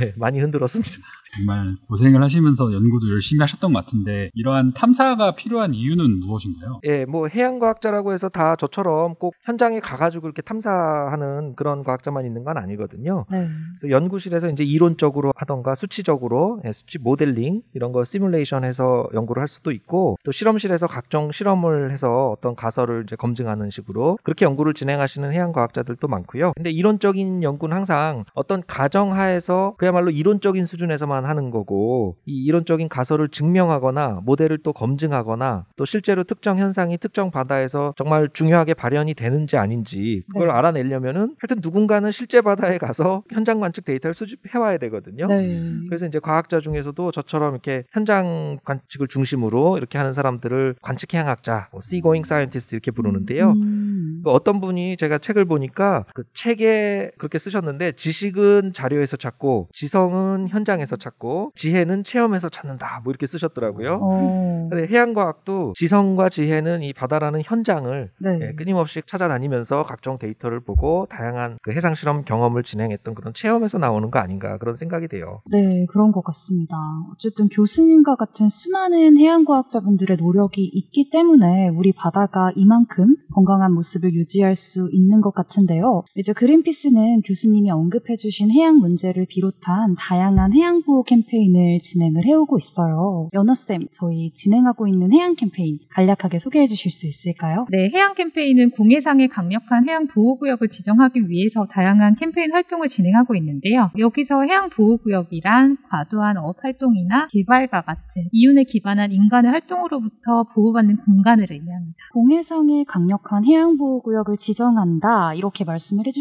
[0.00, 0.90] 네, 많이 흔들었습니다.
[1.34, 6.80] 정말 고생을 하시면서 연구도 열심히 하셨던 것 같은데 이러한 탐사가 필요한 이유는 무엇인가요?
[6.84, 12.44] 예, 뭐 해양 과학자라고 해서 다 저처럼 꼭 현장에 가가지고 이렇게 탐사하는 그런 과학자만 있는
[12.44, 13.26] 건 아니거든요.
[13.30, 13.48] 네.
[13.78, 19.72] 그래서 연구실에서 이제 이론적으로 하던가 수치적으로 예, 수치 모델링 이런 거 시뮬레이션해서 연구를 할 수도
[19.72, 25.52] 있고 또 실험실에서 각종 실험을 해서 어떤 가설을 이제 검증하는 식으로 그렇게 연구를 진행하시는 해양
[25.52, 26.45] 과학자들도 많고요.
[26.54, 34.20] 근데 이론적인 연구는 항상 어떤 가정하에서 그야말로 이론적인 수준에서만 하는 거고 이 이론적인 가설을 증명하거나
[34.24, 40.48] 모델을 또 검증하거나 또 실제로 특정 현상이 특정 바다에서 정말 중요하게 발현이 되는지 아닌지 그걸
[40.48, 40.54] 네.
[40.54, 45.26] 알아내려면은 하여튼 누군가는 실제 바다에 가서 현장 관측 데이터를 수집해 와야 되거든요.
[45.26, 45.72] 네.
[45.88, 51.80] 그래서 이제 과학자 중에서도 저처럼 이렇게 현장 관측을 중심으로 이렇게 하는 사람들을 관측 해양학자, 뭐
[51.82, 53.52] seagoing scientist 이렇게 부르는데요.
[53.52, 54.20] 음.
[54.24, 60.96] 그 어떤 분이 제가 책을 보니까 그 책에 그렇게 쓰셨는데 지식은 자료에서 찾고 지성은 현장에서
[60.96, 63.98] 찾고 지혜는 체험에서 찾는다 뭐 이렇게 쓰셨더라고요.
[64.00, 64.68] 어.
[64.70, 68.38] 근데 해양과학도 지성과 지혜는 이 바다라는 현장을 네.
[68.42, 74.10] 예, 끊임없이 찾아다니면서 각종 데이터를 보고 다양한 그 해상 실험 경험을 진행했던 그런 체험에서 나오는
[74.10, 75.40] 거 아닌가 그런 생각이 돼요.
[75.50, 76.76] 네, 그런 것 같습니다.
[77.12, 84.88] 어쨌든 교수님과 같은 수많은 해양과학자분들의 노력이 있기 때문에 우리 바다가 이만큼 건강한 모습을 유지할 수
[84.92, 86.04] 있는 것 같은데요.
[86.26, 93.28] 이제 그린피스는 교수님이 언급해주신 해양 문제를 비롯한 다양한 해양 보호 캠페인을 진행을 해오고 있어요.
[93.32, 97.66] 연아쌤, 저희 진행하고 있는 해양 캠페인 간략하게 소개해 주실 수 있을까요?
[97.70, 103.90] 네, 해양 캠페인은 공해상의 강력한 해양 보호구역을 지정하기 위해서 다양한 캠페인 활동을 진행하고 있는데요.
[103.96, 111.96] 여기서 해양 보호구역이란 과도한 어업 활동이나 개발과 같은 이윤에 기반한 인간의 활동으로부터 보호받는 공간을 의미합니다.
[112.14, 116.15] 공해상의 강력한 해양 보호구역을 지정한다 이렇게 말씀을 해주셨는데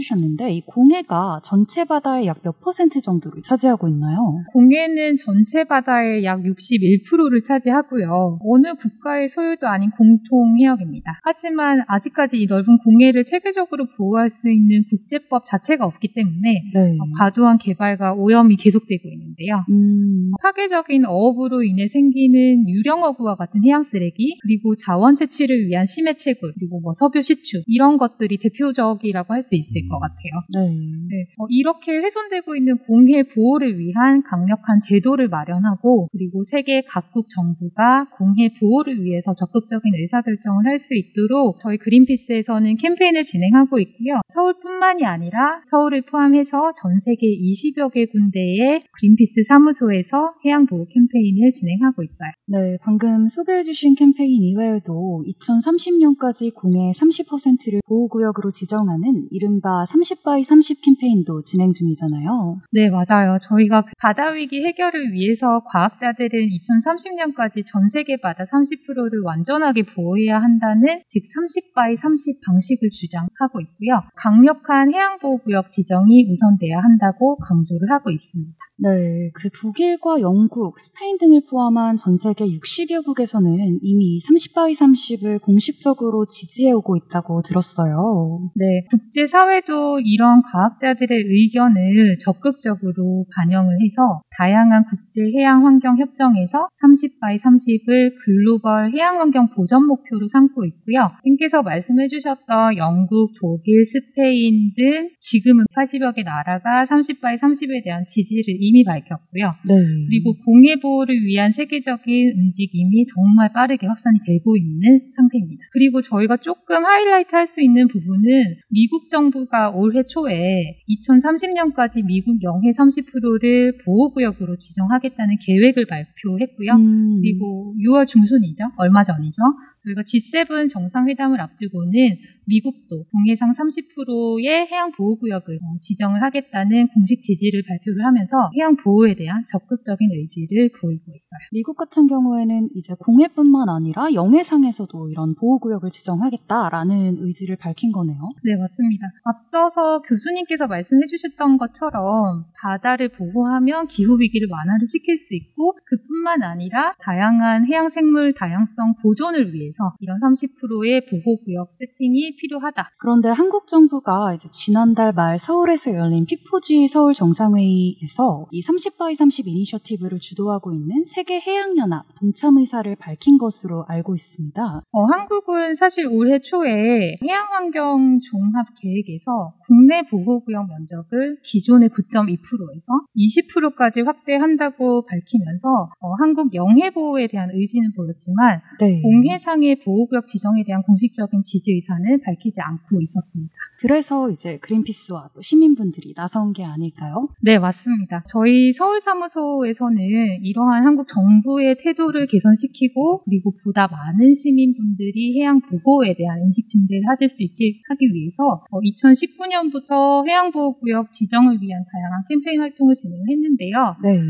[0.50, 4.44] 이 공해가 전체 바다의 약 몇 퍼센트 정도를 차지하고 있나요?
[4.54, 8.40] 공해는 전체 바다의 약 61%를 차지하고요.
[8.46, 11.22] 어느 국가의 소유도 아닌 공통 해역입니다.
[11.24, 16.98] 하지만 아직까지 이 넓은 공해를 체계적으로 보호할 수 있는 국제법 자체가 없기 때문에 네.
[17.18, 19.64] 과도한 개발과 오염이 계속되고 있는데요.
[19.72, 26.54] 음, 파괴적인 어업으로 인해 생기는 유령어구와 같은 해양 쓰레기, 그리고 자원 채취를 위한 심해 채굴,
[26.54, 30.34] 그리고 뭐 석유 시추 이런 것들이 대표적이라고 할 수 있을 것 같아요.
[30.54, 30.70] 네.
[31.10, 38.08] 네, 어, 이렇게 훼손되고 있는 공해 보호를 위한 강력한 제도를 마련하고 그리고 세계 각국 정부가
[38.18, 44.22] 공해 보호를 위해서 적극적인 의사결정을 할 수 있도록 저희 그린피스에서는 캠페인을 진행하고 있고요.
[44.28, 52.04] 서울뿐만이 아니라 서울을 포함해서 전 세계 20여 개 군데의 그린피스 사무소에서 해양 보호 캠페인을 진행하고
[52.04, 52.30] 있어요.
[52.48, 61.42] 네, 방금 소개해주신 캠페인 이외에도 2030년까지 공해 30%를 보호구역으로 지정하는 이른바 30 by 30 캠페인도
[61.42, 62.62] 진행 중이잖아요.
[62.72, 63.38] 네, 맞아요.
[63.42, 71.24] 저희가 바다 위기 해결을 위해서 과학자들은 2030년까지 전 세계 바다 30%를 완전하게 보호해야 한다는 즉
[71.24, 74.02] 30 by 30 방식을 주장하고 있고요.
[74.16, 78.56] 강력한 해양보호구역 지정이 우선돼야 한다고 강조를 하고 있습니다.
[78.78, 85.42] 네, 그 독일과 영국, 스페인 등을 포함한 전 세계 60여 국에서는 이미 30 by 30을
[85.42, 88.52] 공식적으로 지지해오고 있다고 들었어요.
[88.56, 97.12] 네, 국제사회 도 이런 과학자들의 의견을 적극적으로 반영을 해서 다양한 국제 해양 환경 협정에서 30
[97.12, 101.10] by 30을 글로벌 해양 환경 보전 목표로 삼고 있고요.
[101.26, 108.04] 님께서 말씀해 주셨던 영국, 독일, 스페인 등 지금은 80여 개 나라가 30 by 30에 대한
[108.06, 109.52] 지지를 이미 밝혔고요.
[109.68, 109.76] 네.
[110.10, 115.64] 그리고 공해 보호를 위한 세계적인 움직임이 정말 빠르게 확산이 되고 있는 상태입니다.
[115.72, 122.42] 그리고 저희가 조금 하이라이트 할 수 있는 부분은 미국 정부 가 올해 초에 2030년까지 미국
[122.44, 126.72] 영해 30%를 보호구역으로 지정하겠다는 계획을 발표했고요.
[126.74, 127.20] 음.
[127.22, 128.64] 그리고 6월 중순이죠.
[128.78, 129.42] 얼마 전이죠.
[129.84, 138.06] 저희가 G7 정상회담을 앞두고는 미국도 동해상 30%의 해양 보호구역을 어, 지정을 하겠다는 공식 지지를 발표를
[138.06, 141.40] 하면서 해양 보호에 대한 적극적인 의지를 보이고 있어요.
[141.52, 148.20] 미국 같은 경우에는 이제 공해뿐만 아니라 영해상에서도 이런 보호구역을 지정하겠다라는 의지를 밝힌 거네요.
[148.44, 149.08] 네, 맞습니다.
[149.24, 157.68] 앞서서 교수님께서 말씀해 주셨던 것처럼 바다를 보호하면 기후위기를 완화를 시킬 수 있고 그뿐만 아니라 다양한
[157.68, 162.92] 해양 생물 다양성 보존을 위해서 이런 30%의 보호구역 세팅이 필요하다.
[163.00, 170.20] 그런데 한국 정부가 지난달 말 서울에서 열린 P4G 서울 정상회의에서 이 30 by 30 이니셔티브를
[170.20, 174.82] 주도하고 있는 세계 해양연합 동참 의사를 밝힌 것으로 알고 있습니다.
[174.92, 185.04] 어, 한국은 사실 올해 초에 해양환경 종합 계획에서 국내 보호구역 면적을 기존의 9.2%에서 20%까지 확대한다고
[185.06, 189.02] 밝히면서 어, 한국 영해보호에 대한 의지는 보였지만 네.
[189.02, 193.54] 공해상의 보호구역 지정에 대한 공식적인 지지 의사는 밝히지 않고 있었습니다.
[193.80, 197.28] 그래서 이제 그린피스와 또 시민분들이 나선 게 아닐까요?
[197.42, 198.24] 네, 맞습니다.
[198.28, 206.68] 저희 서울사무소에서는 이러한 한국 정부의 태도를 개선시키고 그리고 보다 많은 시민분들이 해양 보호에 대한 인식
[206.68, 213.96] 증대를 하실 수 있게 하기 위해서 2019년 부터 해양보호구역 지정을 위한 다양한 캠페인 활동을 진행했는데요.
[214.04, 214.22] 네.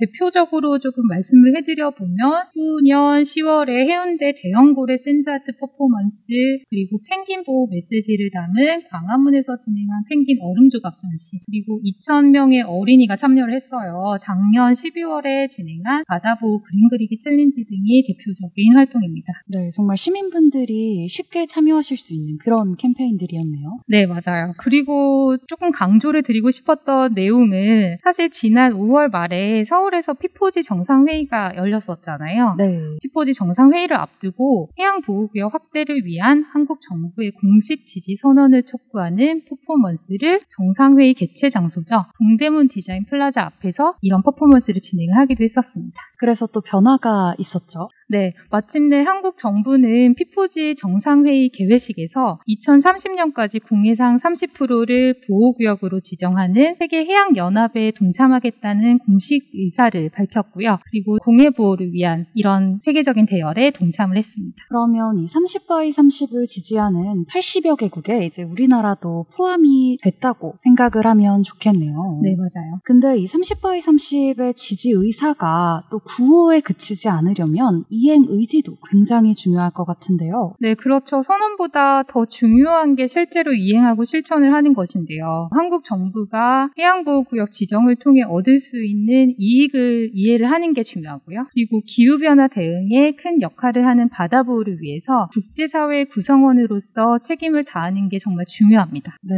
[0.00, 2.18] 대표적으로 조금 말씀을 해드려 보면
[2.54, 6.26] 19년 10월에 해운대 대형고래 샌드아트 퍼포먼스
[6.68, 13.54] 그리고 펭귄 보호 메시지를 담은 광화문에서 진행한 펭귄 얼음 조각 전시 그리고 2,000명의 어린이가 참여를
[13.54, 14.16] 했어요.
[14.20, 19.32] 작년 12월에 진행한 바다보호 그림 그리기 챌린지 등이 대표적인 활동입니다.
[19.48, 23.80] 네, 정말 시민분들이 쉽게 참여하실 수 있는 그런 캠페인들이었네요.
[23.88, 24.52] 네, 맞아요.
[24.72, 32.54] 그리고 조금 강조를 드리고 싶었던 내용은 사실 지난 5월 말에 서울에서 P4G 정상회의가 열렸었잖아요.
[32.56, 32.78] 네.
[33.02, 41.50] P4G 정상회의를 앞두고 해양보호구역 확대를 위한 한국 정부의 공식 지지 선언을 촉구하는 퍼포먼스를 정상회의 개최
[41.50, 42.04] 장소죠.
[42.16, 46.00] 동대문 디자인 플라자 앞에서 이런 퍼포먼스를 진행을 하기도 했었습니다.
[46.18, 47.88] 그래서 또 변화가 있었죠.
[48.12, 59.48] 네, 마침내 한국 정부는 P4G 정상회의 개회식에서 2030년까지 공해상 30%를 보호구역으로 지정하는 세계해양연합에 동참하겠다는 공식
[59.54, 60.78] 의사를 밝혔고요.
[60.90, 64.56] 그리고 공해 보호를 위한 이런 세계적인 대열에 동참을 했습니다.
[64.68, 72.20] 그러면 이 30 by 30을 지지하는 80여 개국에 이제 우리나라도 포함이 됐다고 생각을 하면 좋겠네요.
[72.22, 72.74] 네, 맞아요.
[72.84, 79.70] 근데 이 30 by 30의 지지 의사가 또 구호에 그치지 않으려면 이행 의지도 굉장히 중요할
[79.72, 80.54] 것 같은데요.
[80.60, 81.22] 네, 그렇죠.
[81.22, 85.48] 선언보다 더 중요한 게 실제로 이행하고 실천을 하는 것인데요.
[85.52, 91.44] 한국 정부가 해양보호구역 지정을 통해 얻을 수 있는 이익을 이해를 하는 게 중요하고요.
[91.52, 98.44] 그리고 기후변화 대응에 큰 역할을 하는 바다 보호를 위해서 국제사회 구성원으로서 책임을 다하는 게 정말
[98.46, 99.16] 중요합니다.
[99.22, 99.34] 네.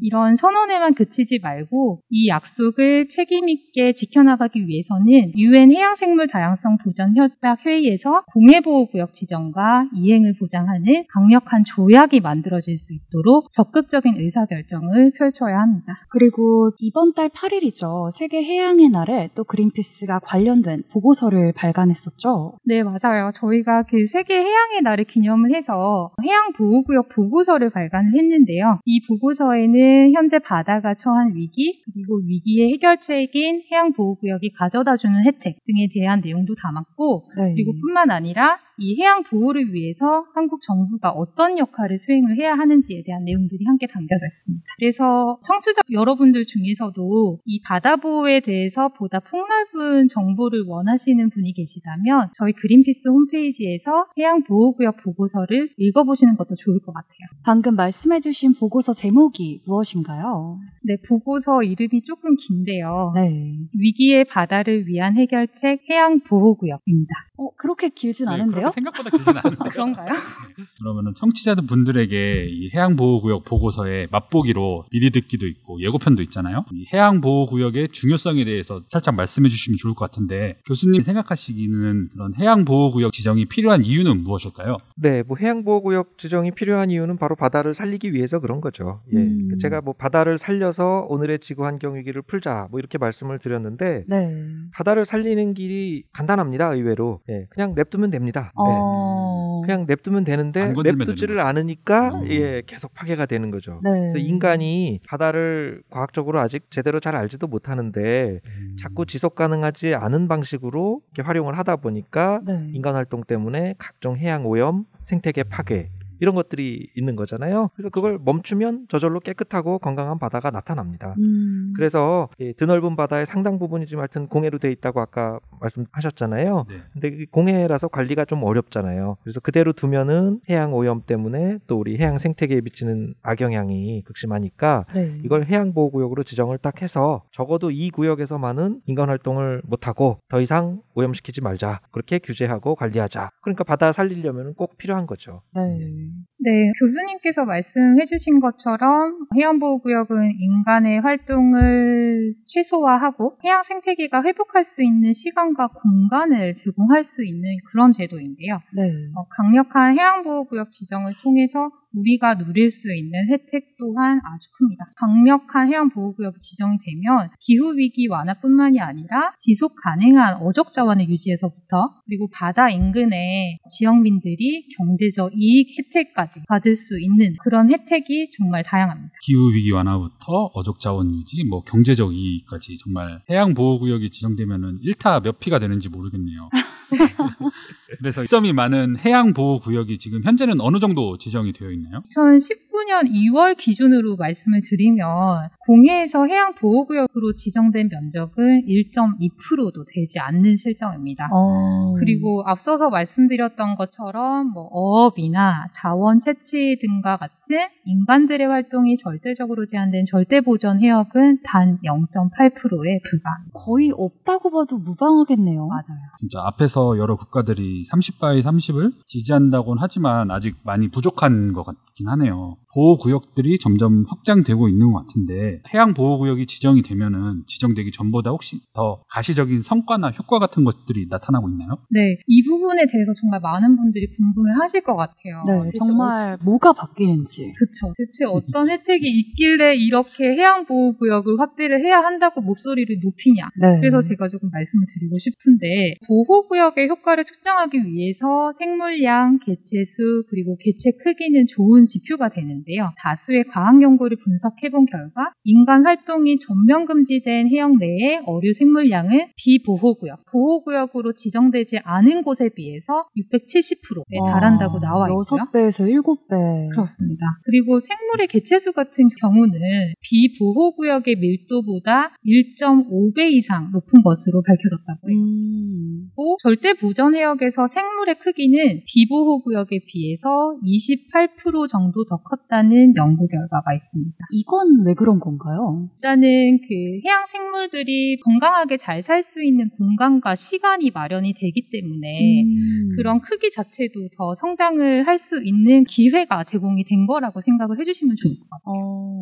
[0.00, 8.01] 이런 선언에만 그치지 말고 이 약속을 책임있게 지켜나가기 위해서는 유엔 해양생물 다양성 보전 협약 회의에서
[8.32, 15.94] 공해보호구역 지정과 이행을 보장하는 강력한 조약이 만들어질 수 있도록 적극적인 의사결정을 펼쳐야 합니다.
[16.10, 18.10] 그리고 이번 달 8일이죠.
[18.12, 22.58] 세계 해양의 날에 또 그린피스가 관련된 보고서를 발간했었죠.
[22.64, 23.30] 네, 맞아요.
[23.34, 28.80] 저희가 그 세계 해양의 날을 기념을 해서 해양보호구역 보고서를 발간을 했는데요.
[28.84, 36.54] 이 보고서에는 현재 바다가 처한 위기, 그리고 위기의 해결책인 해양보호구역이 가져다주는 혜택 등에 대한 내용도
[36.54, 37.54] 담았고, 네.
[37.54, 43.24] 그리고 뿐만 아니라 이 해양 보호를 위해서 한국 정부가 어떤 역할을 수행을 해야 하는지에 대한
[43.24, 44.64] 내용들이 함께 담겨져 있습니다.
[44.78, 52.52] 그래서 청취자 여러분들 중에서도 이 바다 보호에 대해서 보다 폭넓은 정보를 원하시는 분이 계시다면 저희
[52.52, 57.40] 그린피스 홈페이지에서 해양 보호구역 보고서를 읽어보시는 것도 좋을 것 같아요.
[57.44, 60.58] 방금 말씀해주신 보고서 제목이 무엇인가요?
[60.84, 63.12] 네, 보고서 이름이 조금 긴데요.
[63.14, 63.58] 네.
[63.78, 67.14] 위기의 바다를 위한 해결책 해양 보호구역입니다.
[67.38, 68.70] 어, 그 렇게 길진 네, 않은데요?
[68.70, 69.70] 그렇게 생각보다 길진 않은데.
[69.70, 70.08] 그런가요?
[70.78, 76.64] 그러면은 청취자들 분들에게 이 해양보호구역 보고서에 맛보기로 미리 듣기도 있고 예고편도 있잖아요.
[76.72, 83.46] 이 해양보호구역의 중요성에 대해서 살짝 말씀해 주시면 좋을 것 같은데 교수님 생각하시기는 그런 해양보호구역 지정이
[83.46, 84.76] 필요한 이유는 무엇일까요?
[84.96, 89.00] 네, 뭐 해양보호구역 지정이 필요한 이유는 바로 바다를 살리기 위해서 그런 거죠.
[89.14, 89.58] 예, 음.
[89.60, 94.34] 제가 뭐 바다를 살려서 오늘의 지구 환경 위기를 풀자 뭐 이렇게 말씀을 드렸는데 네.
[94.74, 96.74] 바다를 살리는 길이 간단합니다.
[96.74, 98.52] 의외로 예, 그냥 냅두면 됩니다.
[98.56, 98.64] 네.
[98.68, 99.62] 어.
[99.64, 101.40] 그냥 냅두면 되는데 냅두지를.
[101.40, 102.26] 않으니까 음.
[102.28, 103.80] 예, 계속 파괴가 되는 거죠.
[103.82, 103.90] 네.
[103.90, 108.76] 그래서 인간이 바다를 과학적으로 아직 제대로 잘 알지도 못하는데 음.
[108.80, 112.68] 자꾸 지속 가능하지 않은 방식으로 이렇게 활용을 하다 보니까 네.
[112.72, 115.90] 인간 활동 때문에 각종 해양 오염, 생태계 파괴
[116.22, 117.70] 이런 것들이 있는 거잖아요.
[117.74, 121.16] 그래서 그걸 멈추면 저절로 깨끗하고 건강한 바다가 나타납니다.
[121.18, 121.72] 음.
[121.74, 126.66] 그래서 이 드넓은 바다의 상당 부분이 지금 하여튼 공해로 돼 있다고 아까 말씀하셨잖아요.
[126.68, 126.76] 네.
[126.92, 129.16] 근데 이 공해라서 관리가 좀 어렵잖아요.
[129.24, 135.18] 그래서 그대로 두면은 해양 오염 때문에 또 우리 해양 생태계에 미치는 악영향이 극심하니까 네.
[135.24, 141.40] 이걸 해양 보호구역으로 지정을 딱 해서 적어도 이 구역에서만은 인간 활동을 못하고 더 이상 오염시키지
[141.40, 141.80] 말자.
[141.90, 143.30] 그렇게 규제하고 관리하자.
[143.42, 145.42] 그러니까 바다 살리려면 꼭 필요한 거죠.
[145.54, 146.10] 네.
[146.44, 156.54] 네, 교수님께서 말씀해주신 것처럼 해양보호구역은 인간의 활동을 최소화하고 해양 생태계가 회복할 수 있는 시간과 공간을
[156.54, 158.58] 제공할 수 있는 그런 제도인데요.
[158.74, 158.82] 네.
[159.14, 164.90] 어, 강력한 해양보호구역 지정을 통해서 우리가 누릴 수 있는 혜택 또한 아주 큽니다.
[164.96, 173.58] 강력한 해양보호구역 지정이 되면 기후위기 완화뿐만이 아니라 지속 가능한 어족 자원의 유지에서부터 그리고 바다 인근의
[173.68, 179.12] 지역민들이 경제적 이익 혜택까지 받을 수 있는 그런 혜택이 정말 다양합니다.
[179.22, 185.22] 기후 위기 완화부터 어족 자원 유지, 뭐 경제적 이익까지 정말 해양 보호 구역이 지정되면은 1타
[185.22, 186.50] 몇 피가 되는지 모르겠네요.
[187.98, 192.02] 그래서 점이 많은 해양 보호 구역이 지금 현재는 어느 정도 지정이 되어 있나요?
[192.14, 201.28] 2019년 2월 기준으로 말씀을 드리면 공해에서 해양 보호 구역으로 지정된 면적은 1.2%도 되지 않는 실정입니다.
[201.32, 201.94] 어.
[201.98, 210.40] 그리고 앞서서 말씀드렸던 것처럼 뭐 어업이나 자원 채취 등과 같은 인간들의 활동이 절대적으로 제한된 절대
[210.40, 213.50] 보전 해역은 단 0.8%에 불과합니다.
[213.52, 215.66] 거의 없다고 봐도 무방하겠네요.
[215.66, 216.00] 맞아요.
[216.20, 222.56] 진짜 앞에서 여러 국가들이 30바이 30을 지지한다고는 하지만 아직 많이 부족한 것 같긴 하네요.
[222.74, 228.60] 보호 구역들이 점점 확장되고 있는 것 같은데 해양 보호 구역이 지정이 되면은 지정되기 전보다 혹시
[228.72, 231.78] 더 가시적인 성과나 효과 같은 것들이 나타나고 있나요?
[231.90, 235.44] 네, 이 부분에 대해서 정말 많은 분들이 궁금해 하실 것 같아요.
[235.46, 235.78] 네, 대체
[236.12, 237.52] 정말 뭐가 바뀌는지.
[237.58, 237.92] 그쵸.
[237.96, 243.48] 대체 어떤 혜택이 있길래 이렇게 해양보호구역을 확대를 해야 한다고 목소리를 높이냐.
[243.60, 243.80] 네.
[243.80, 251.46] 그래서 제가 조금 말씀을 드리고 싶은데 보호구역의 효과를 측정하기 위해서 생물량, 개체수, 그리고 개체 크기는
[251.48, 252.90] 좋은 지표가 되는데요.
[252.98, 261.14] 다수의 과학 연구를 분석해본 결과 인간 활동이 전면 금지된 해역 내의 어류 생물량은 비보호구역, 보호구역으로
[261.14, 265.22] 지정되지 않은 곳에 비해서 670%에 달한다고 나와 있고요.
[265.22, 266.70] 6배에서 7배.
[266.70, 267.26] 그렇습니다.
[267.44, 269.60] 그리고 생물의 개체수 같은 경우는
[270.00, 275.18] 비보호구역의 밀도보다 1.5배 이상 높은 것으로 밝혀졌다고 해요.
[275.18, 276.08] 음.
[276.16, 284.16] 또 절대 보전 해역에서 생물의 크기는 비보호구역에 비해서 28% 정도 더 컸다는 연구 결과가 있습니다.
[284.30, 285.88] 이건 왜 그런 건가요?
[285.96, 286.74] 일단은 그
[287.04, 292.96] 해양 생물들이 건강하게 잘 살 수 있는 공간과 시간이 마련이 되기 때문에 음.
[292.96, 298.34] 그런 크기 자체도 더 성장을 할 수 있는 기회가 제공이 된 거라고 생각을 해주시면 좋을
[298.34, 298.62] 것 같아요.
[298.64, 299.12] 어.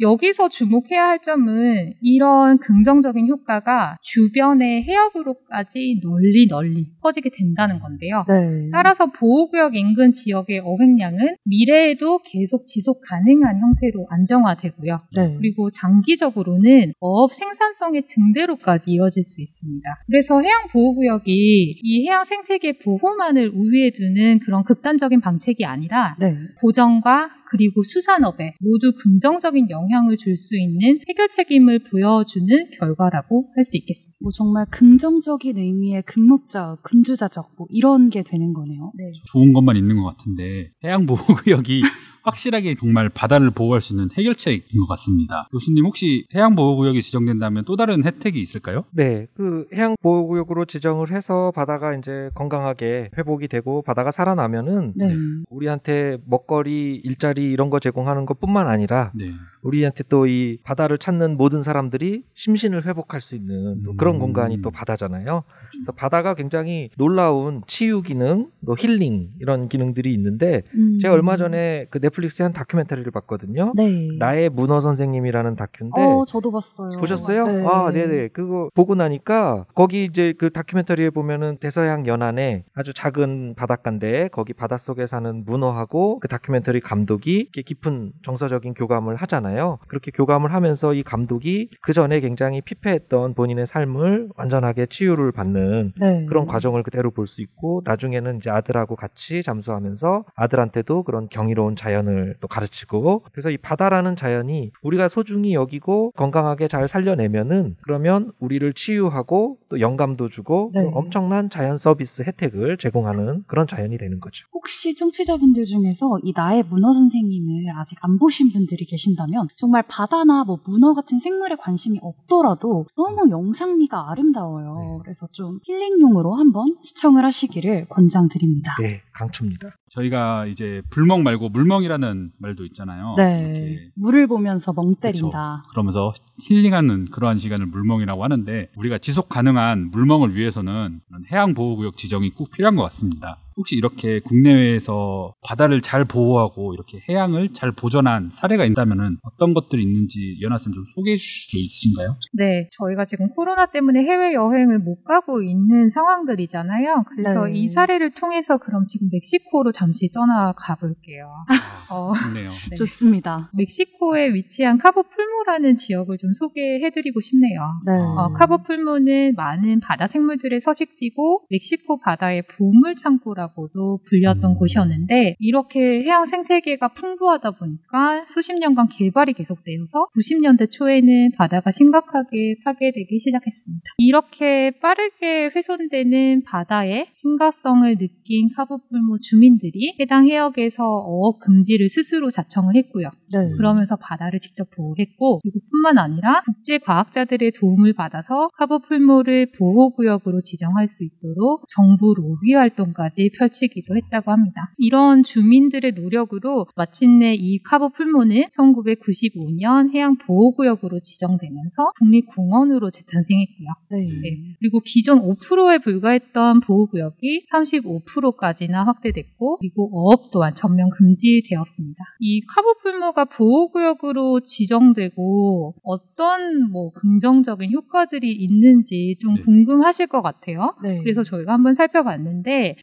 [0.00, 8.24] 여기서 주목해야 할 점은 이런 긍정적인 효과가 주변의 해역으로까지 널리 널리 퍼지게 된다는 건데요.
[8.28, 8.68] 네.
[8.72, 14.98] 따라서 보호구역 인근 지역의 어획량은 미래에도 계속 지속 가능한 형태로 안정화되고요.
[15.16, 15.34] 네.
[15.38, 19.88] 그리고 장기적으로는 어업 생산성의 증대로까지 이어질 수 있습니다.
[20.06, 26.34] 그래서 해양 보호구역이 이 해양 생태계 보호만을 우위에 두는 그런 극단적인 방책이 아니라 네.
[26.60, 33.76] 보전과 그리고 수산업에 모두 긍정적인 영향을 줄 수 있는 해결 책임을 보여주는 결과라고 할 수
[33.78, 34.18] 있겠습니다.
[34.22, 38.92] 뭐 정말 긍정적인 의미의 금목적, 금주자적 뭐 이런 게 되는 거네요.
[38.96, 39.12] 네.
[39.32, 41.82] 좋은 것만 있는 것 같은데 해양 보호 구역이
[42.26, 45.48] 확실하게 정말 바다를 보호할 수 있는 해결책인 것 같습니다.
[45.52, 48.84] 교수님 혹시 해양 보호 구역이 지정된다면 또 다른 혜택이 있을까요?
[48.90, 55.16] 네, 그 해양 보호구역으로 지정을 해서 바다가 이제 건강하게 회복이 되고 바다가 살아나면은 네.
[55.48, 59.32] 우리한테 먹거리, 일자리 이런 거 제공하는 것뿐만 아니라 네.
[59.66, 64.20] 우리한테 또 이 바다를 찾는 모든 사람들이 심신을 회복할 수 있는 또 그런 음.
[64.20, 65.44] 공간이 또 바다잖아요.
[65.72, 70.98] 그래서 바다가 굉장히 놀라운 치유 기능, 또 힐링 이런 기능들이 있는데 음.
[71.00, 73.72] 제가 얼마 전에 그 넷플릭스에 한 다큐멘터리를 봤거든요.
[73.76, 74.08] 네.
[74.18, 76.98] 나의 문어 선생님이라는 다큐인데 어, 저도 봤어요.
[76.98, 77.46] 보셨어요?
[77.46, 77.66] 네.
[77.66, 78.28] 아, 네 네.
[78.28, 85.06] 그거 보고 나니까 거기 이제 그 다큐멘터리에 보면은 대서양 연안에 아주 작은 바닷가인데 거기 바닷속에
[85.06, 89.55] 사는 문어하고 그 다큐멘터리 감독이 깊은 정서적인 교감을 하잖아요.
[89.88, 96.26] 그렇게 교감을 하면서 이 감독이 그 전에 굉장히 피폐했던 본인의 삶을 완전하게 치유를 받는 네.
[96.26, 102.36] 그런 과정을 그대로 볼 수 있고 나중에는 이제 아들하고 같이 잠수하면서 아들한테도 그런 경이로운 자연을
[102.40, 109.58] 또 가르치고 그래서 이 바다라는 자연이 우리가 소중히 여기고 건강하게 잘 살려내면은 그러면 우리를 치유하고
[109.68, 110.82] 또 영감도 주고 네.
[110.82, 114.46] 또 엄청난 자연 서비스 혜택을 제공하는 그런 자연이 되는 거죠.
[114.52, 120.58] 혹시 청취자분들 중에서 이 나의 문어 선생님을 아직 안 보신 분들이 계신다면 정말 바다나 뭐
[120.64, 124.78] 문어 같은 생물에 관심이 없더라도 너무 영상미가 아름다워요.
[124.80, 124.98] 네.
[125.02, 128.76] 그래서 좀 힐링용으로 한번 시청을 하시기를 권장드립니다.
[128.80, 129.70] 네, 강추입니다.
[129.90, 133.14] 저희가 이제 불멍 말고 물멍이라는 말도 있잖아요.
[133.16, 133.40] 네.
[133.40, 135.64] 이렇게 물을 보면서 멍 때린다.
[135.70, 141.00] 그러면서 힐링하는 그러한 시간을 물멍이라고 하는데 우리가 지속 가능한 물멍을 위해서는
[141.32, 143.38] 해양 보호구역 지정이 꼭 필요한 것 같습니다.
[143.56, 150.38] 혹시 이렇게 국내외에서 바다를 잘 보호하고 이렇게 해양을 잘 보존한 사례가 있다면은 어떤 것들이 있는지
[150.42, 152.16] 연하 쌤 좀 소개해 주실 수 있으신가요?
[152.34, 157.04] 네, 저희가 지금 코로나 때문에 해외 여행을 못 가고 있는 상황들이잖아요.
[157.08, 157.52] 그래서 네.
[157.54, 161.32] 이 사례를 통해서 그럼 지금 멕시코로 잠시 떠나가 볼게요.
[161.90, 162.50] 어, 좋네요.
[162.70, 162.76] 네.
[162.76, 163.50] 좋습니다.
[163.54, 167.60] 멕시코에 위치한 카보 풀모라는 지역을 좀 소개해 드리고 싶네요.
[167.86, 167.92] 네.
[167.92, 174.54] 어, 카보 풀모는 많은 바다 생물들의 서식지고 멕시코 바다의 보물 창고라고 도 불렸던 음.
[174.58, 183.18] 곳이었는데 이렇게 해양 생태계가 풍부하다 보니까 수십 년간 개발이 계속되어서 90년대 초에는 바다가 심각하게 파괴되기
[183.18, 183.84] 시작했습니다.
[183.98, 193.10] 이렇게 빠르게 훼손되는 바다의 심각성을 느낀 카보풀모 주민들이 해당 해역에서 어업 금지를 스스로 자청을 했고요.
[193.32, 193.50] 네.
[193.56, 201.04] 그러면서 바다를 직접 보호했고 그리고 뿐만 아니라 국제 과학자들의 도움을 받아서 카보풀모를 보호구역으로 지정할 수
[201.04, 204.72] 있도록 정부 로비 활동까지 펼치기도 했다고 합니다.
[204.78, 213.68] 이런 주민들의 노력으로 마침내 이 카보풀모는 1995년 해양 보호구역으로 지정되면서 국립공원으로 재탄생했고요.
[213.90, 213.98] 네.
[213.98, 214.38] 네.
[214.58, 222.04] 그리고 기존 5%에 불과했던 보호구역이 35%까지나 확대됐고, 그리고 어업 또한 전면 금지되었습니다.
[222.20, 229.42] 이 카보 풀모가 보호구역으로 지정되고 어떤 뭐 긍정적인 효과들이 있는지 좀 네.
[229.42, 230.74] 궁금하실 것 같아요.
[230.82, 231.00] 네.
[231.02, 232.76] 그래서 저희가 한번 살펴봤는데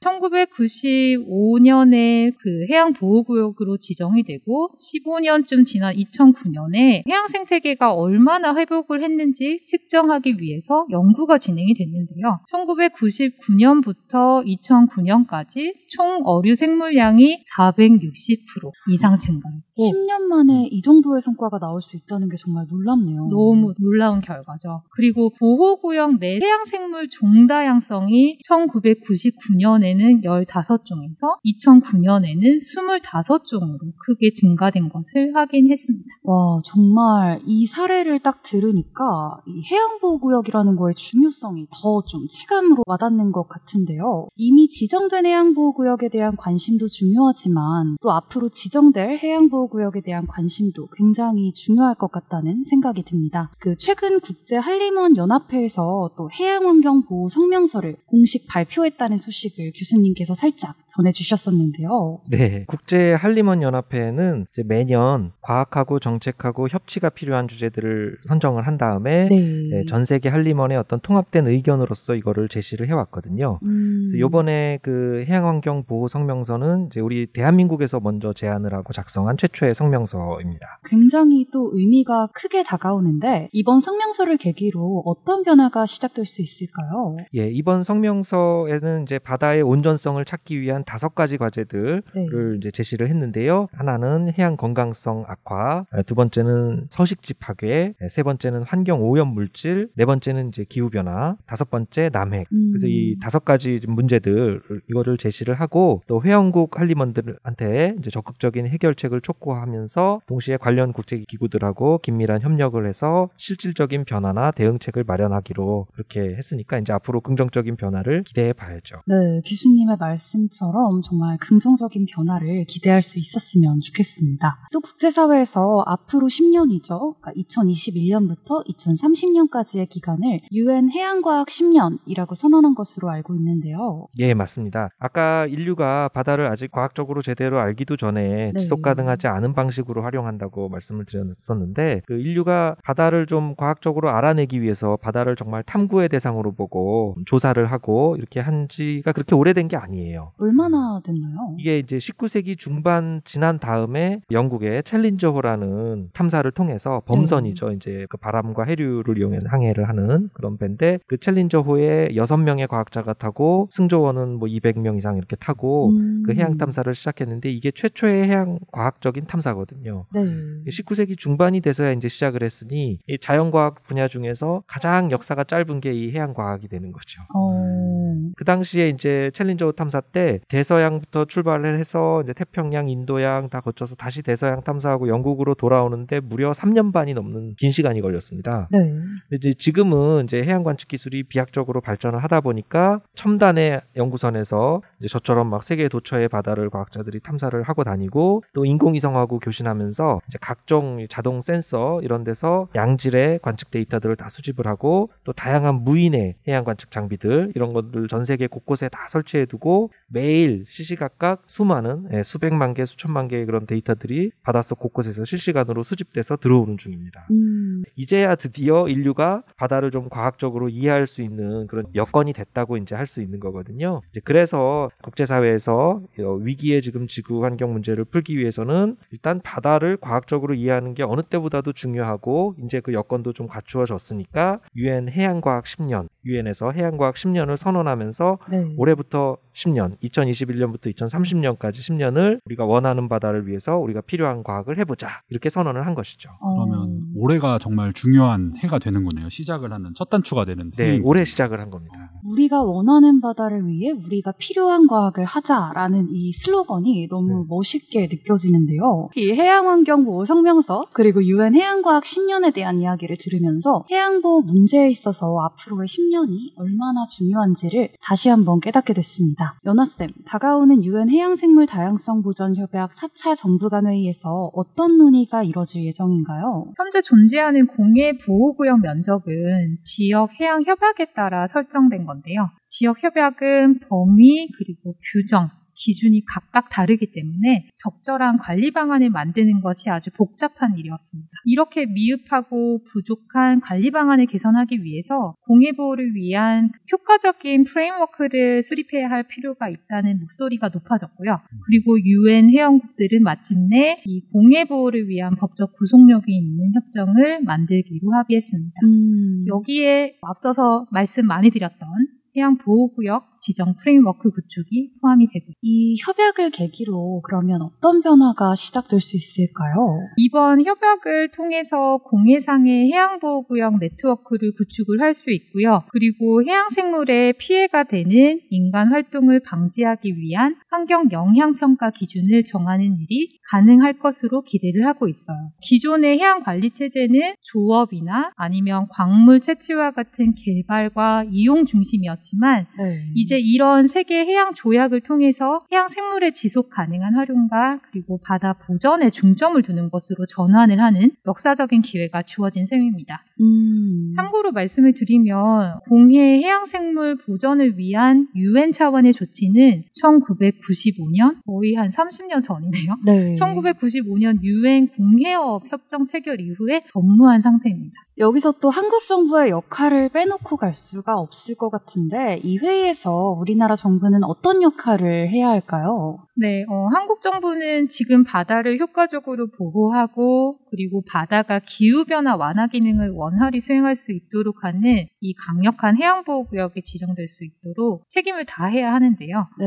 [0.45, 10.39] 1995년에 그 해양 보호구역으로 지정이 되고 15년쯤 지난 2009년에 해양 생태계가 얼마나 회복을 했는지 측정하기
[10.39, 12.39] 위해서 연구가 진행이 됐는데요.
[12.51, 21.97] 1999년부터 2009년까지 총 어류 생물량이 460% 이상 증가했고 10년 만에 이 정도의 성과가 나올 수
[21.97, 23.27] 있다는 게 정말 놀랍네요.
[23.29, 24.83] 너무 놀라운 결과죠.
[24.91, 36.05] 그리고 보호구역 내 해양생물 종다양성이 1999년에는 15종에서 2009년에는 25종으로 크게 증가된 것을 확인했습니다.
[36.23, 39.03] 와, 정말 이 사례를 딱 들으니까
[39.47, 44.27] 이 해양보호구역이라는 거의 중요성이 더 좀 체감으로 와닿는 것 같은데요.
[44.35, 51.95] 이미 지정된 해양보호구역에 대한 관심도 중요하지만 또 앞으로 지정될 해양보호 구역에 대한 관심도 굉장히 중요할
[51.95, 53.51] 것 같다는 생각이 듭니다.
[53.59, 60.75] 그 최근 국제 한림원 연합회에서 또 해양 환경 보호 성명서를 공식 발표했다는 소식을 교수님께서 살짝
[60.95, 62.19] 전해주셨었는데요.
[62.29, 69.39] 네, 국제 한림원 연합회는 이제 매년 과학하고 정책하고 협치가 필요한 주제들을 선정을 한 다음에 네.
[69.71, 73.59] 네, 전 세계 한림원의 어떤 통합된 의견으로서 이거를 제시를 해왔거든요.
[73.63, 74.05] 음.
[74.07, 79.73] 그래서 요번에 그 해양환경 보호 성명서는 이제 우리 대한민국에서 먼저 제안을 하고 작성한 최 초의
[79.73, 80.79] 성명서입니다.
[80.85, 87.15] 굉장히 또 의미가 크게 다가오는데 이번 성명서를 계기로 어떤 변화가 시작될 수 있을까요?
[87.35, 92.25] 예, 이번 성명서에는 이제 바다의 온전성을 찾기 위한 다섯 가지 과제들을 네.
[92.57, 93.67] 이제 제시를 했는데요.
[93.71, 100.49] 하나는 해양 건강성 악화, 두 번째는 서식지 파괴, 세 번째는 환경 오염 물질, 네 번째는
[100.49, 102.47] 이제 기후 변화, 다섯 번째 남획.
[102.51, 102.71] 음.
[102.71, 109.42] 그래서 이 다섯 가지 문제들 이거를 제시를 하고 또 회원국 한림원들한테 이제 적극적인 해결책을 촉구
[109.43, 117.21] 촉구하면서 동시에 관련 국제기구들하고 긴밀한 협력을 해서 실질적인 변화나 대응책을 마련하기로 그렇게 했으니까 이제 앞으로
[117.21, 118.97] 긍정적인 변화를 기대해 봐야죠.
[119.05, 124.67] 네, 교수님의 말씀처럼 정말 긍정적인 변화를 기대할 수 있었으면 좋겠습니다.
[124.71, 127.15] 또 국제사회에서 앞으로 10년이죠.
[127.19, 134.07] 그러니까 2021년부터 2030년까지의 기간을 UN 해양과학 10년이라고 선언한 것으로 알고 있는데요.
[134.19, 134.89] 예, 맞습니다.
[134.99, 138.59] 아까 인류가 바다를 아직 과학적으로 제대로 알기도 전에 네.
[138.59, 145.35] 지속 가능하지 않은 방식으로 활용한다고 말씀을 드렸었는데 그 인류가 바다를 좀 과학적으로 알아내기 위해서 바다를
[145.35, 150.31] 정말 탐구의 대상으로 보고 조사를 하고 이렇게 한 지가 그렇게 오래된 게 아니에요.
[150.37, 151.55] 얼마나 됐나요?
[151.57, 157.71] 이게 이제 19세기 중반 지난 다음에 영국의 챌린저호라는 탐사를 통해서 범선이죠.
[157.71, 163.67] 이제 그 바람과 해류를 이용해서 항해를 하는 그런 배인데 그 챌린저호에 여섯 명의 과학자가 타고
[163.71, 166.23] 승조원은 뭐 200명 이상 이렇게 타고 음.
[166.25, 170.05] 그 해양 탐사를 시작했는데 이게 최초의 해양 과학적인 탐사거든요.
[170.13, 170.21] 네.
[170.69, 176.11] 19세기 중반이 돼서야 이제 시작을 했으니 이 자연과학 분야 중에서 가장 역사가 짧은 게 이
[176.11, 177.21] 해양과학이 되는 거죠.
[177.35, 183.95] 어, 그 당시에 이제 챌린저 탐사 때 대서양부터 출발을 해서 이제 태평양, 인도양 다 거쳐서
[183.95, 188.67] 다시 대서양 탐사하고 영국으로 돌아오는데 무려 3년 반이 넘는 긴 시간이 걸렸습니다.
[188.71, 188.91] 네.
[189.31, 195.63] 이제 지금은 이제 해양 관측 기술이 비약적으로 발전을 하다 보니까 첨단의 연구선에서 이제 저처럼 막
[195.63, 202.23] 세계 도처의 바다를 과학자들이 탐사를 하고 다니고 또 인공위성 하고 교신하면서 각종 자동 센서 이런
[202.23, 208.07] 데서 양질의 관측 데이터들을 다 수집을 하고 또 다양한 무인의 해양 관측 장비들 이런 것들
[208.07, 213.65] 전 세계 곳곳에 다 설치해 두고 매일 시시각각 수많은 예, 수백만 개 수천만 개의 그런
[213.65, 217.27] 데이터들이 바닷속 곳곳에서 실시간으로 수집돼서 들어오는 중입니다.
[217.31, 223.03] 음, 이제야 드디어 인류가 바다를 좀 과학적으로 이해할 수 있는 그런 여건이 됐다고 이제 할
[223.03, 224.01] 수 있는 거거든요.
[224.23, 231.03] 그래서 국제사회에서 어, 위기의 지금 지구 환경 문제를 풀기 위해서는 일단 바다를 과학적으로 이해하는 게
[231.03, 238.37] 어느 때보다도 중요하고 이제 그 여건도 좀 갖추어졌으니까 유엔 해양과학 10년, 유엔에서 해양과학 10년을 선언하면서
[238.51, 238.73] 네.
[238.77, 245.85] 올해부터 10년, 2021년부터 2030년까지 10년을 우리가 원하는 바다를 위해서 우리가 필요한 과학을 해보자 이렇게 선언을
[245.85, 246.29] 한 것이죠.
[246.39, 249.29] 어, 그러면 올해가 정말 중요한 해가 되는 거네요.
[249.29, 251.23] 시작을 하는 첫 단추가 되는 네, 해인 올해.
[251.23, 252.11] 시작을 한 겁니다.
[252.23, 257.45] 우리가 원하는 바다를 위해 우리가 필요한 과학을 하자라는 이 슬로건이 너무 네.
[257.49, 259.09] 멋있게 느껴지는데요.
[259.15, 266.12] 이 해양환경보호 성명서 그리고 유엔 해양과학 10년에 대한 이야기를 들으면서 해양보호 문제에 있어서 앞으로의 10년
[266.29, 269.59] 이 얼마나 중요한지를 다시 한번 깨닫게 됐습니다.
[269.65, 276.65] 연아쌤, 다가오는 유엔 해양생물 다양성 보전 협약 4차 정부 간 회의에서 어떤 논의가 이뤄질 예정인가요?
[276.77, 282.49] 현재 존재하는 공해 보호구역 면적은 지역 해양 협약에 따라 설정된 건데요.
[282.67, 285.49] 지역 협약은 범위 그리고 규정
[285.83, 291.29] 기준이 각각 다르기 때문에 적절한 관리 방안을 만드는 것이 아주 복잡한 일이었습니다.
[291.45, 299.69] 이렇게 미흡하고 부족한 관리 방안을 개선하기 위해서 공해 보호를 위한 효과적인 프레임워크를 수립해야 할 필요가
[299.69, 301.39] 있다는 목소리가 높아졌고요.
[301.65, 308.73] 그리고 유엔 회원국들은 마침내 이 공해 보호를 위한 법적 구속력이 있는 협정을 만들기로 합의했습니다.
[308.85, 311.89] 음, 여기에 앞서서 말씀 많이 드렸던
[312.35, 319.17] 해양 보호구역 지정 framework 구축이 포함이 되고 이 협약을 계기로 그러면 어떤 변화가 시작될 수
[319.17, 319.99] 있을까요?
[320.17, 325.83] 이번 협약을 통해서 공해상의 해양 보호구역 네트워크를 구축을 할 수 있고요.
[325.89, 333.39] 그리고 해양 생물에 피해가 되는 인간 활동을 방지하기 위한 환경 영향 평가 기준을 정하는 일이
[333.51, 335.37] 가능할 것으로 기대를 하고 있어요.
[335.61, 343.09] 기존의 해양 관리 체제는 조업이나 아니면 광물 채취와 같은 개발과 이용 중심이었 지만 네.
[343.15, 349.61] 이제 이런 세계 해양 조약을 통해서 해양 생물의 지속 가능한 활용과 그리고 바다 보전에 중점을
[349.61, 353.23] 두는 것으로 전환을 하는 역사적인 기회가 주어진 셈입니다.
[353.41, 361.89] 음, 참고로 말씀을 드리면 공해 해양 생물 보전을 위한 유엔 차원의 조치는 1995년 거의 한
[361.89, 362.95] 30년 전이네요.
[363.05, 363.33] 네.
[363.35, 368.02] 1995년 유엔 공해업 협정 체결 이후에 전무한 상태입니다.
[368.17, 374.23] 여기서 또 한국 정부의 역할을 빼놓고 갈 수가 없을 것 같은데 이 회의에서 우리나라 정부는
[374.23, 376.19] 어떤 역할을 해야 할까요?
[376.35, 383.59] 네, 어, 한국 정부는 지금 바다를 효과적으로 보호하고 그리고 바다가 기후 변화 완화 기능을 원활히
[383.59, 389.45] 수행할 수 있도록 하는 이 강력한 해양 보호 구역에 지정될 수 있도록 책임을 다해야 하는데요.
[389.59, 389.65] 네.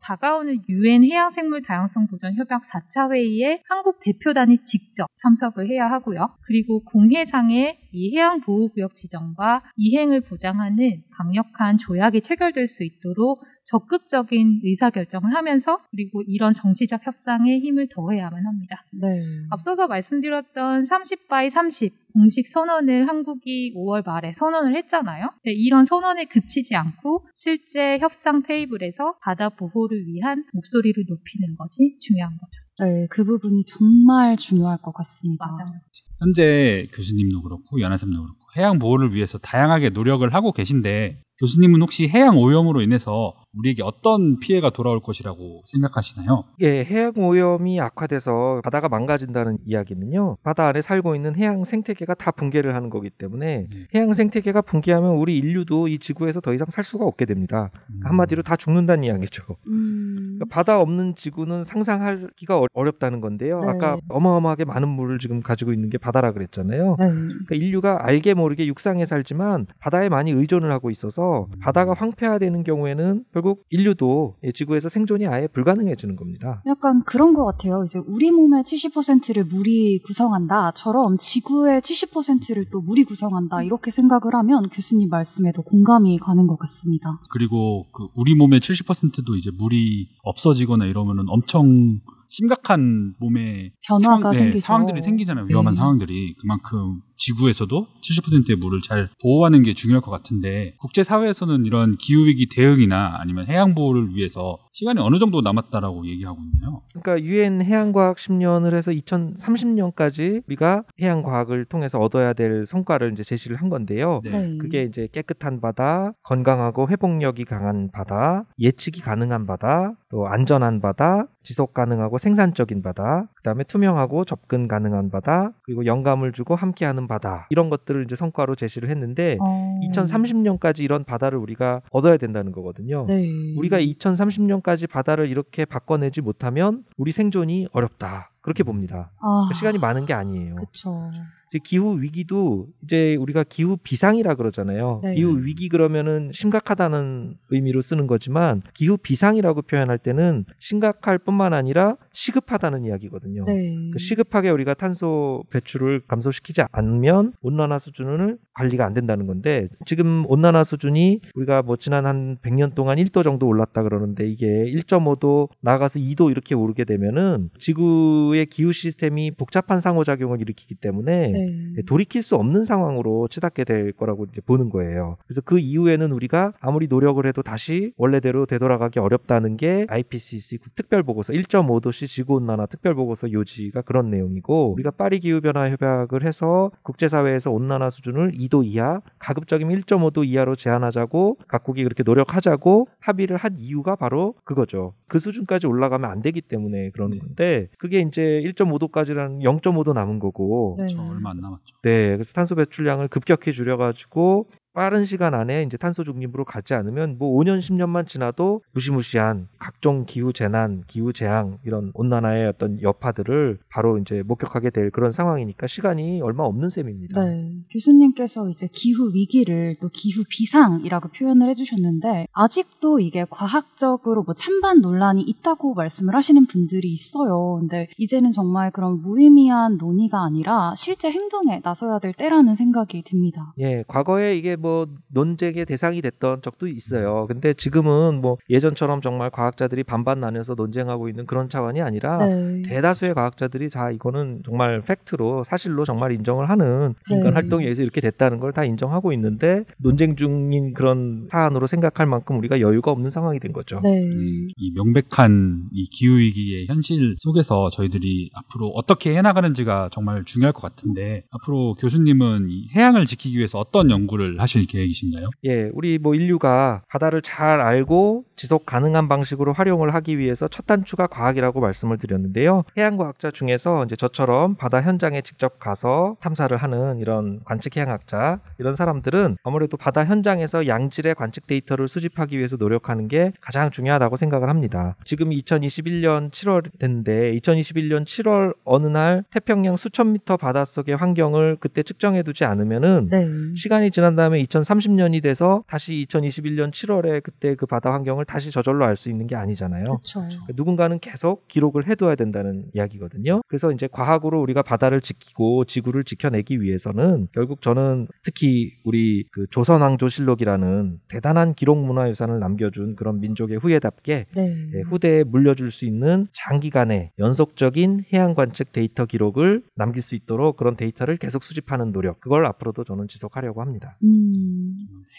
[0.00, 6.28] 다가오는 유엔 해양생물 다양성 보전 협약 4차 회의에 한국 대표단이 직접 참석을 해야 하고요.
[6.46, 15.34] 그리고 공해상의 이 해양 보호구역 지정과 이행을 보장하는 강력한 조약이 체결될 수 있도록 적극적인 의사결정을
[15.34, 18.84] 하면서 그리고 이런 정치적 협상에 힘을 더해야만 합니다.
[18.92, 19.08] 네.
[19.50, 25.26] 앞서서 말씀드렸던 30바이 30 공식 선언을 한국이 5월 말에 선언을 했잖아요.
[25.44, 32.32] 네, 이런 선언에 그치지 않고 실제 협상 테이블에서 바다 보호를 위한 목소리를 높이는 것이 중요한
[32.38, 32.60] 거죠.
[32.80, 35.46] 네, 그 부분이 정말 중요할 것 같습니다.
[35.46, 35.80] 맞아요.
[36.20, 42.36] 현재 교수님도 그렇고 연하쌤도 그렇고 해양 보호를 위해서 다양하게 노력을 하고 계신데 교수님은 혹시 해양
[42.36, 46.44] 오염으로 인해서 우리에게 어떤 피해가 돌아올 것이라고 생각하시나요?
[46.60, 50.36] 예, 해양 오염이 악화돼서 바다가 망가진다는 이야기는요.
[50.42, 53.86] 바다 안에 살고 있는 해양 생태계가 다 붕괴를 하는 거기 때문에 네.
[53.94, 57.70] 해양 생태계가 붕괴하면 우리 인류도 이 지구에서 더 이상 살 수가 없게 됩니다.
[57.90, 58.00] 음.
[58.04, 59.42] 한마디로 다 죽는다는 이야기죠.
[59.66, 63.60] 음, 그러니까 바다 없는 지구는 상상하기가 어- 어렵다는 건데요.
[63.60, 63.68] 네.
[63.70, 66.96] 아까 어마어마하게 많은 물을 지금 가지고 있는 게 바다라 그랬잖아요.
[66.98, 67.06] 네.
[67.08, 73.47] 그러니까 인류가 알게 모르게 육상에 살지만 바다에 많이 의존을 하고 있어서 바다가 황폐화되는 경우에는 결국
[73.70, 76.62] 인류도 이 지구에서 생존이 아예 불가능해지는 겁니다.
[76.66, 77.84] 약간 그런 것 같아요.
[77.84, 85.08] 이제 우리 몸의 70%를 물이 구성한다처럼 지구의 70%를 또 물이 구성한다 이렇게 생각을 하면 교수님
[85.08, 87.20] 말씀에도 공감이 가는 것 같습니다.
[87.30, 92.00] 그리고 그 우리 몸의 70%도 이제 물이 없어지거나 이러면은 엄청
[92.30, 94.60] 심각한 몸에 변화가 상황- 네, 생기죠.
[94.60, 95.46] 상황들이 생기잖아요.
[95.48, 95.76] 위험한 음.
[95.76, 102.26] 상황들이 그만큼 지구에서도 70%의 물을 잘 보호하는 게 중요할 것 같은데 국제 사회에서는 이런 기후
[102.26, 106.82] 위기 대응이나 아니면 해양 보호를 위해서 시간이 어느 정도 남았다라고 얘기하고 있나요?
[106.94, 113.70] 그러니까 유엔 해양과학 10년을 해서 2030년까지 우리가 해양과학을 통해서 얻어야 될 성과를 이제 제시를 한
[113.70, 114.20] 건데요.
[114.22, 114.56] 네.
[114.58, 121.74] 그게 이제 깨끗한 바다, 건강하고 회복력이 강한 바다, 예측이 가능한 바다, 또 안전한 바다, 지속
[121.74, 128.04] 가능하고 생산적인 바다, 그다음에 투명하고 접근 가능한 바다, 그리고 영감을 주고 함께하는 바다 이런 것들을
[128.04, 133.06] 이제 성과로 제시를 했는데 어, 2030년까지 이런 바다를 우리가 얻어야 된다는 거거든요.
[133.06, 133.54] 네.
[133.56, 138.30] 우리가 2030년까지 바다를 이렇게 바꿔내지 못하면 우리 생존이 어렵다.
[138.40, 139.10] 그렇게 봅니다.
[139.20, 140.54] 아, 시간이 많은 게 아니에요.
[140.56, 141.10] 그렇죠.
[141.50, 145.00] 이제 기후 위기도 이제 우리가 기후 비상이라 그러잖아요.
[145.02, 145.12] 네.
[145.14, 152.84] 기후 위기 그러면은 심각하다는 의미로 쓰는 거지만 기후 비상이라고 표현할 때는 심각할 뿐만 아니라 시급하다는
[152.84, 153.44] 이야기거든요.
[153.46, 153.90] 네.
[153.92, 160.64] 그 시급하게 우리가 탄소 배출을 감소시키지 않으면 온난화 수준을 관리가 안 된다는 건데 지금 온난화
[160.64, 166.30] 수준이 우리가 뭐 지난 한 100년 동안 1도 정도 올랐다 그러는데 이게 1.5도 나가서 2도
[166.30, 171.82] 이렇게 오르게 되면은 지구의 기후 시스템이 복잡한 상호작용을 일으키기 때문에 네.
[171.86, 175.16] 돌이킬 수 없는 상황으로 치닫게 될 거라고 이제 보는 거예요.
[175.26, 181.32] 그래서 그 이후에는 우리가 아무리 노력을 해도 다시 원래대로 되돌아가기 어렵다는 게 IPCC 특별 보고서
[181.32, 187.08] 1.5도씨 지구 온난화 특별 보고서 요지가 그런 내용이고 우리가 파리 기후 변화 협약을 해서 국제
[187.08, 193.96] 사회에서 온난화 수준을 2도 이하, 가급적이면 1.5도 이하로 제한하자고 각국이 그렇게 노력하자고 합의를 한 이유가
[193.96, 194.94] 바로 그거죠.
[195.08, 197.20] 그 수준까지 올라가면 안 되기 때문에 그러는 네.
[197.20, 200.88] 건데 그게 이제 1.5도까지라는 0.5도 남은 거고 네.
[201.28, 201.76] 저 얼마 안 남았죠.
[201.82, 204.48] 네, 그래서 탄소 배출량을 급격히 줄여가지고
[204.78, 210.32] 빠른 시간 안에 이제 탄소 중립으로 가지 않으면 뭐 5년 10년만 지나도 무시무시한 각종 기후
[210.32, 216.44] 재난, 기후 재앙 이런 온난화의 어떤 여파들을 바로 이제 목격하게 될 그런 상황이니까 시간이 얼마
[216.44, 217.24] 없는 셈입니다.
[217.24, 217.54] 네.
[217.72, 225.22] 교수님께서 이제 기후 위기를 또 기후 비상이라고 표현을 해주셨는데 아직도 이게 과학적으로 뭐 찬반 논란이
[225.22, 227.58] 있다고 말씀을 하시는 분들이 있어요.
[227.58, 233.54] 근데 이제는 정말 그런 무의미한 논의가 아니라 실제 행동에 나서야 될 때라는 생각이 듭니다.
[233.58, 234.67] 예, 과거에 이게 뭐
[235.08, 237.26] 논쟁의 대상이 됐던 적도 있어요.
[237.28, 242.62] 근데 지금은 뭐 예전처럼 정말 과학자들이 반반 나뉘어서 논쟁하고 있는 그런 차원이 아니라 네.
[242.62, 247.16] 대다수의 과학자들이 자 이거는 정말 팩트로 사실로 정말 인정을 하는 네.
[247.16, 252.38] 인간 활동에 의해서 이렇게 됐다는 걸 다 인정하고 있는데 논쟁 중인 그런 사안으로 생각할 만큼
[252.38, 253.78] 우리가 여유가 없는 상황이 된 거죠.
[253.84, 254.08] 네.
[254.56, 261.24] 이 명백한 이 기후 위기의 현실 속에서 저희들이 앞으로 어떻게 해나가는지가 정말 중요할 것 같은데
[261.30, 265.30] 앞으로 교수님은 이 해양을 지키기 위해서 어떤 연구를 하실 계획이신가요?
[265.44, 271.06] 예, 우리 뭐 인류가 바다를 잘 알고 지속 가능한 방식으로 활용을 하기 위해서 첫 단추가
[271.06, 272.64] 과학이라고 말씀을 드렸는데요.
[272.76, 279.38] 해양과학자 중에서 이제 저처럼 바다 현장에 직접 가서 탐사를 하는 이런 관측 해양학자 이런 사람들은
[279.42, 284.96] 아무래도 바다 현장에서 양질의 관측 데이터를 수집하기 위해서 노력하는 게 가장 중요하다고 생각을 합니다.
[285.04, 292.22] 지금 2021년 7월 됐는데 2021년 7월 어느 날 태평양 수천 미터 바닷속의 환경을 그때 측정해
[292.22, 293.28] 두지 않으면은 네.
[293.56, 298.84] 시간이 지난 다음에 그러면 2030년이 돼서 다시 2021년 7월에 그때 그 바다 환경을 다시 저절로
[298.84, 299.84] 알 수 있는 게 아니잖아요.
[299.84, 300.26] 그렇죠.
[300.56, 303.42] 누군가는 계속 기록을 해둬야 된다는 이야기거든요.
[303.46, 310.98] 그래서 이제 과학으로 우리가 바다를 지키고 지구를 지켜내기 위해서는 결국 저는 특히 우리 그 조선왕조실록이라는
[311.06, 314.70] 대단한 기록 문화유산을 남겨준 그런 민족의 후예답게 네.
[314.74, 320.76] 예, 후대에 물려줄 수 있는 장기간의 연속적인 해양 관측 데이터 기록을 남길 수 있도록 그런
[320.76, 323.96] 데이터를 계속 수집하는 노력 그걸 앞으로도 저는 지속하려고 합니다.
[324.02, 324.27] 음.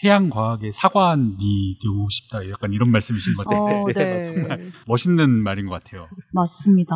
[0.02, 2.48] 해양 과학의 사관이 되고 싶다.
[2.48, 3.82] 약간 이런 말씀이신 것 같아요.
[3.82, 4.12] 어, 네, 네.
[4.14, 4.56] 맞습니다.
[4.86, 6.06] 멋있는 말인 것 같아요.
[6.32, 6.94] 맞습니다.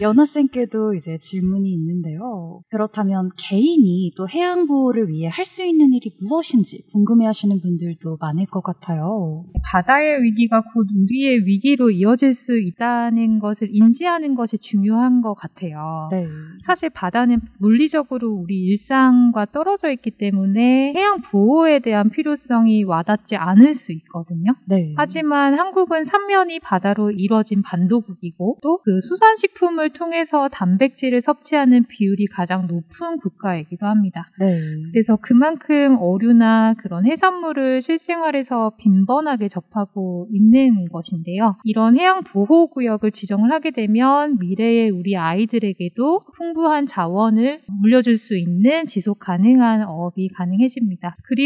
[0.00, 2.62] 연하쌤께도 이제 질문이 있는데요.
[2.70, 8.62] 그렇다면 개인이 또 해양 보호를 위해 할 수 있는 일이 무엇인지 궁금해하시는 분들도 많을 것
[8.64, 9.44] 같아요.
[9.70, 16.08] 바다의 위기가 곧 우리의 위기로 이어질 수 있다는 것을 인지하는 것이 중요한 것 같아요.
[16.10, 16.26] 네.
[16.64, 23.74] 사실 바다는 물리적으로 우리 일상과 떨어져 있기 때문에 해양 보호 에 대한 필요성이 와닿지 않을
[23.74, 24.54] 수 있거든요.
[24.66, 24.94] 네.
[24.96, 33.18] 하지만 한국은 삼면이 바다로 이뤄진 반도국이고 또 그 수산식품을 통해서 단백질을 섭취하는 비율이 가장 높은
[33.18, 34.24] 국가이기도 합니다.
[34.38, 34.60] 네.
[34.92, 41.56] 그래서 그만큼 어류나 그런 해산물을 실생활에서 빈번하게 접하고 있는 것인데요.
[41.64, 48.86] 이런 해양 보호 구역을 지정을 하게 되면 미래의 우리 아이들에게도 풍부한 자원을 물려줄 수 있는
[48.86, 51.16] 지속 가능한 어업이 가능해집니다.
[51.24, 51.45] 그리고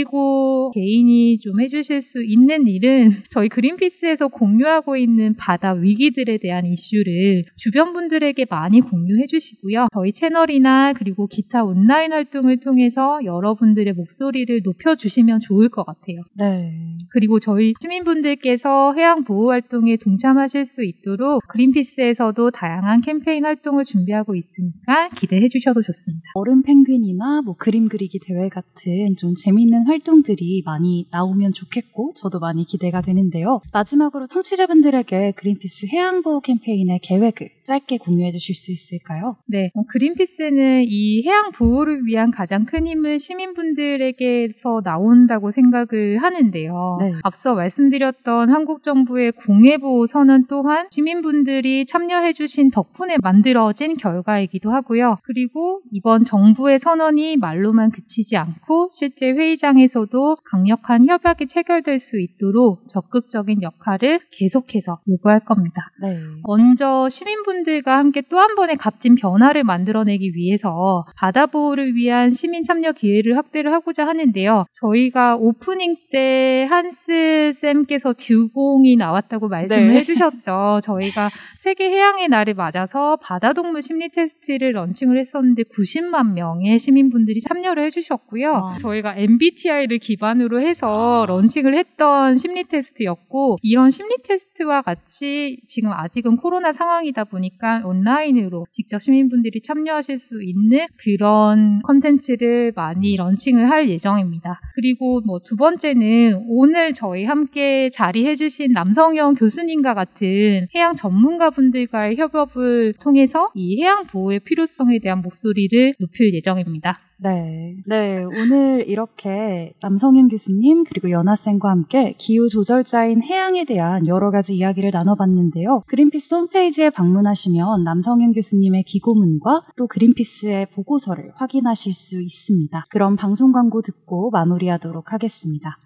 [0.74, 7.92] 개인이 좀 해주실 수 있는 일은 저희 그린피스에서 공유하고 있는 바다 위기들에 대한 이슈를 주변
[7.92, 9.88] 분들에게 많이 공유해 주시고요.
[9.92, 16.22] 저희 채널이나 그리고 기타 온라인 활동을 통해서 여러분들의 목소리를 높여주시면 좋을 것 같아요.
[16.36, 16.72] 네.
[17.10, 25.08] 그리고 저희 시민분들께서 해양 보호 활동에 동참하실 수 있도록 그린피스에서도 다양한 캠페인 활동을 준비하고 있으니까
[25.16, 26.22] 기대해 주셔도 좋습니다.
[26.34, 32.64] 얼음 펭귄이나 뭐 그림 그리기 대회 같은 좀 재미있는 활동들이 많이 나오면 좋겠고 저도 많이
[32.64, 33.60] 기대가 되는데요.
[33.72, 39.36] 마지막으로 청취자분들에게 그린피스 해양보호 캠페인의 계획을 짧게 공유해 주실 수 있을까요?
[39.46, 46.98] 네, 어, 그린피스는 이 해양 보호를 위한 가장 큰 힘을 시민분들에게서 나온다고 생각을 하는데요.
[47.00, 47.12] 네.
[47.22, 55.18] 앞서 말씀드렸던 한국 정부의 공해보호 선언 또한 시민분들이 참여해 주신 덕분에 만들어진 결과이기도 하고요.
[55.22, 63.62] 그리고 이번 정부의 선언이 말로만 그치지 않고 실제 회의장에서도 강력한 협약이 체결될 수 있도록 적극적인
[63.62, 65.90] 역할을 계속해서 요구할 겁니다.
[66.02, 66.18] 네.
[66.42, 72.62] 먼저 시민분 들과 함께 또 한 번의 값진 변화를 만들어내기 위해서 바다 보호를 위한 시민
[72.62, 74.64] 참여 기회를 확대를 하고자 하는데요.
[74.80, 79.98] 저희가 오프닝 때 한스 쌤께서 듀공이 나왔다고 말씀을 네.
[79.98, 80.80] 해주셨죠.
[80.82, 87.82] 저희가 세계 해양의 날을 맞아서 바다 동물 심리 테스트를 런칭을 했었는데 90만 명의 시민분들이 참여를
[87.84, 88.54] 해주셨고요.
[88.54, 88.76] 아.
[88.78, 91.26] 저희가 MBTI를 기반으로 해서 아.
[91.26, 98.66] 런칭을 했던 심리 테스트였고 이런 심리 테스트와 같이 지금 아직은 코로나 상황이다 보니 까 온라인으로
[98.72, 104.60] 직접 시민분들이 참여하실 수 있는 그런 컨텐츠를 많이 런칭을 할 예정입니다.
[104.74, 112.94] 그리고 뭐 두 번째는 오늘 저희 함께 자리해 주신 남성현 교수님과 같은 해양 전문가분들과의 협업을
[113.00, 116.98] 통해서 이 해양 보호의 필요성에 대한 목소리를 높일 예정입니다.
[117.22, 117.76] 네.
[117.86, 118.24] 네.
[118.24, 125.82] 오늘 이렇게 남성현 교수님 그리고 연하쌤과 함께 기후 조절자인 해양에 대한 여러 가지 이야기를 나눠봤는데요.
[125.86, 132.86] 그린피스 홈페이지에 방문하시면 남성현 교수님의 기고문과 또 그린피스의 보고서를 확인하실 수 있습니다.
[132.88, 135.76] 그럼 방송 광고 듣고 마무리하도록 하겠습니다.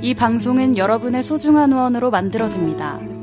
[0.00, 3.17] 이 방송은 여러분의 소중한 후원으로 만들어집니다.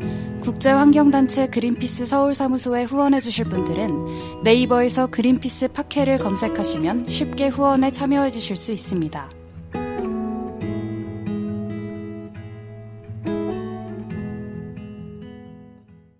[0.45, 8.71] 국제환경단체 그린피스 서울사무소에 후원해 주실 분들은 네이버에서 그린피스 팟캐를 검색하시면 쉽게 후원에 참여해 주실 수
[8.71, 9.34] 있습니다.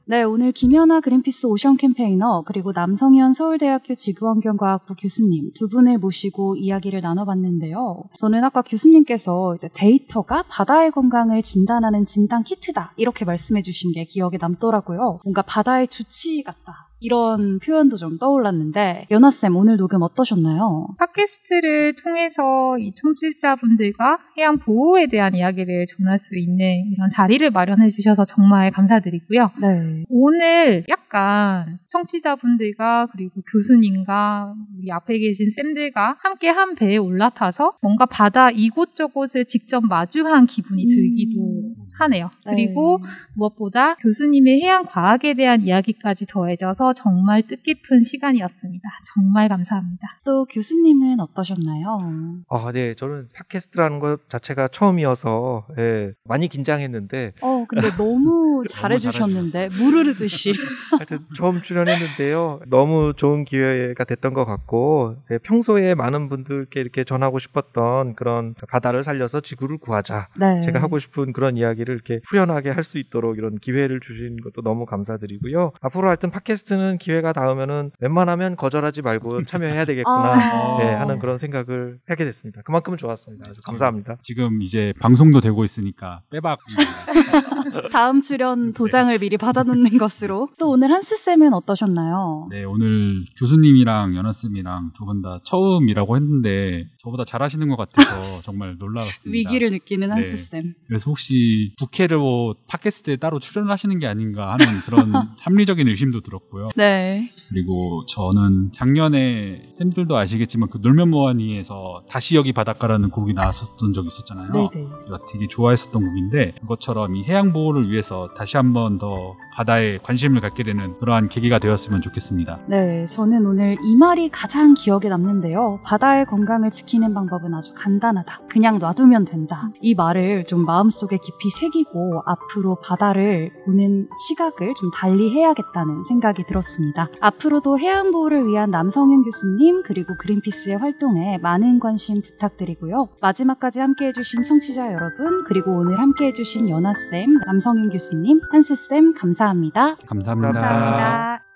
[0.07, 7.01] 네, 오늘 김연아 그린피스 오션 캠페이너 그리고 남성현 서울대학교 지구환경과학부 교수님 두 분을 모시고 이야기를
[7.01, 8.03] 나눠봤는데요.
[8.19, 15.21] 저는 아까 교수님께서 이제 데이터가 바다의 건강을 진단하는 진단 키트다 이렇게 말씀해주신 게 기억에 남더라고요.
[15.23, 16.89] 뭔가 바다의 주치 같다.
[17.05, 20.87] 이런 표현도 좀 떠올랐는데 연아쌤 오늘 녹음 어떠셨나요?
[20.97, 28.25] 팟캐스트를 통해서 이 청취자분들과 해양 보호에 대한 이야기를 전할 수 있는 이런 자리를 마련해 주셔서
[28.25, 29.51] 정말 감사드리고요.
[29.61, 30.03] 네.
[30.09, 38.49] 오늘 약간 청취자분들과 그리고 교수님과 우리 앞에 계신 쌤들과 함께 한 배에 올라타서 뭔가 바다
[38.49, 42.29] 이곳저곳을 직접 마주한 기분이 들기도 하네요.
[42.45, 42.51] 네.
[42.51, 42.99] 그리고
[43.33, 48.89] 무엇보다 교수님의 해양 과학에 대한 이야기까지 더해져서 정말 뜻깊은 시간이었습니다.
[49.13, 50.19] 정말 감사합니다.
[50.23, 52.43] 또 교수님은 어떠셨나요?
[52.49, 52.93] 아, 네.
[52.95, 60.53] 저는 팟캐스트라는 것 자체가 처음이어서 예, 많이 긴장했는데 어, 근데 너무 잘해주셨는데 무르르듯이.
[60.91, 62.61] 하여튼 처음 출연했는데요.
[62.67, 69.03] 너무 좋은 기회가 됐던 것 같고 네, 평소에 많은 분들께 이렇게 전하고 싶었던 그런 바다를
[69.03, 70.27] 살려서 지구를 구하자.
[70.37, 70.61] 네.
[70.61, 74.61] 제가 하고 싶은 그런 이야기 를 이렇게 후련하게 할 수 있도록 이런 기회를 주신 것도
[74.61, 75.71] 너무 감사드리고요.
[75.81, 80.77] 앞으로 하여튼 팟캐스트는 기회가 닿으면은 웬만하면 거절하지 말고 참여해야 되겠구나 아.
[80.79, 82.61] 네, 하는 그런 생각을 하게 됐습니다.
[82.63, 83.45] 그만큼은 좋았습니다.
[83.49, 84.17] 아주 감사합니다.
[84.23, 86.59] 지금 이제 방송도 되고 있으니까 빼박.
[87.91, 90.49] 다음 출연 도장을 미리 받아놓는 것으로.
[90.59, 92.47] 또 오늘 한스 쌤은 어떠셨나요?
[92.51, 98.77] 네, 오늘 교수님이랑 연아 쌤이랑 두 분 다 처음이라고 했는데 저보다 잘하시는 것 같아서 정말
[98.79, 99.31] 놀라웠습니다.
[99.31, 100.13] 위기를 느끼는 네.
[100.15, 100.73] 한스쌤.
[100.87, 106.69] 그래서 혹시 부캐로 팟캐스트에 따로 출연하시는 게 아닌가 하는 그런 합리적인 의심도 들었고요.
[106.75, 107.29] 네.
[107.49, 114.51] 그리고 저는 작년에 쌤들도 아시겠지만 그 놀면 뭐하니에서 다시 여기 바닷가라는 곡이 나왔었던 적이 있었잖아요.
[114.51, 114.87] 네네.
[115.05, 120.63] 제가 되게 좋아했었던 곡인데 그것처럼 이 해양 보호를 위해서 다시 한번 더 바다에 관심을 갖게
[120.63, 122.61] 되는 그러한 계기가 되었으면 좋겠습니다.
[122.67, 125.79] 네, 저는 오늘 이 말이 가장 기억에 남는데요.
[125.83, 128.41] 바다의 건강을 지키 는 방법은 아주 간단하다.
[128.49, 129.69] 그냥 놔두면 된다.
[129.81, 137.09] 이 말을 좀 마음속에 깊이 새기고 앞으로 바다를 보는 시각을 좀 달리 해야겠다는 생각이 들었습니다.
[137.21, 143.09] 앞으로도 해양 보호를 위한 남성현 교수님 그리고 그린피스의 활동에 많은 관심 부탁드리고요.
[143.21, 149.95] 마지막까지 함께 해주신 청취자 여러분 그리고 오늘 함께 해주신 연아쌤, 남성현 교수님, 한스쌤 감사합니다.
[150.05, 150.51] 감사합니다.
[150.51, 150.61] 감사합니다.
[150.61, 151.54] 감사합니다.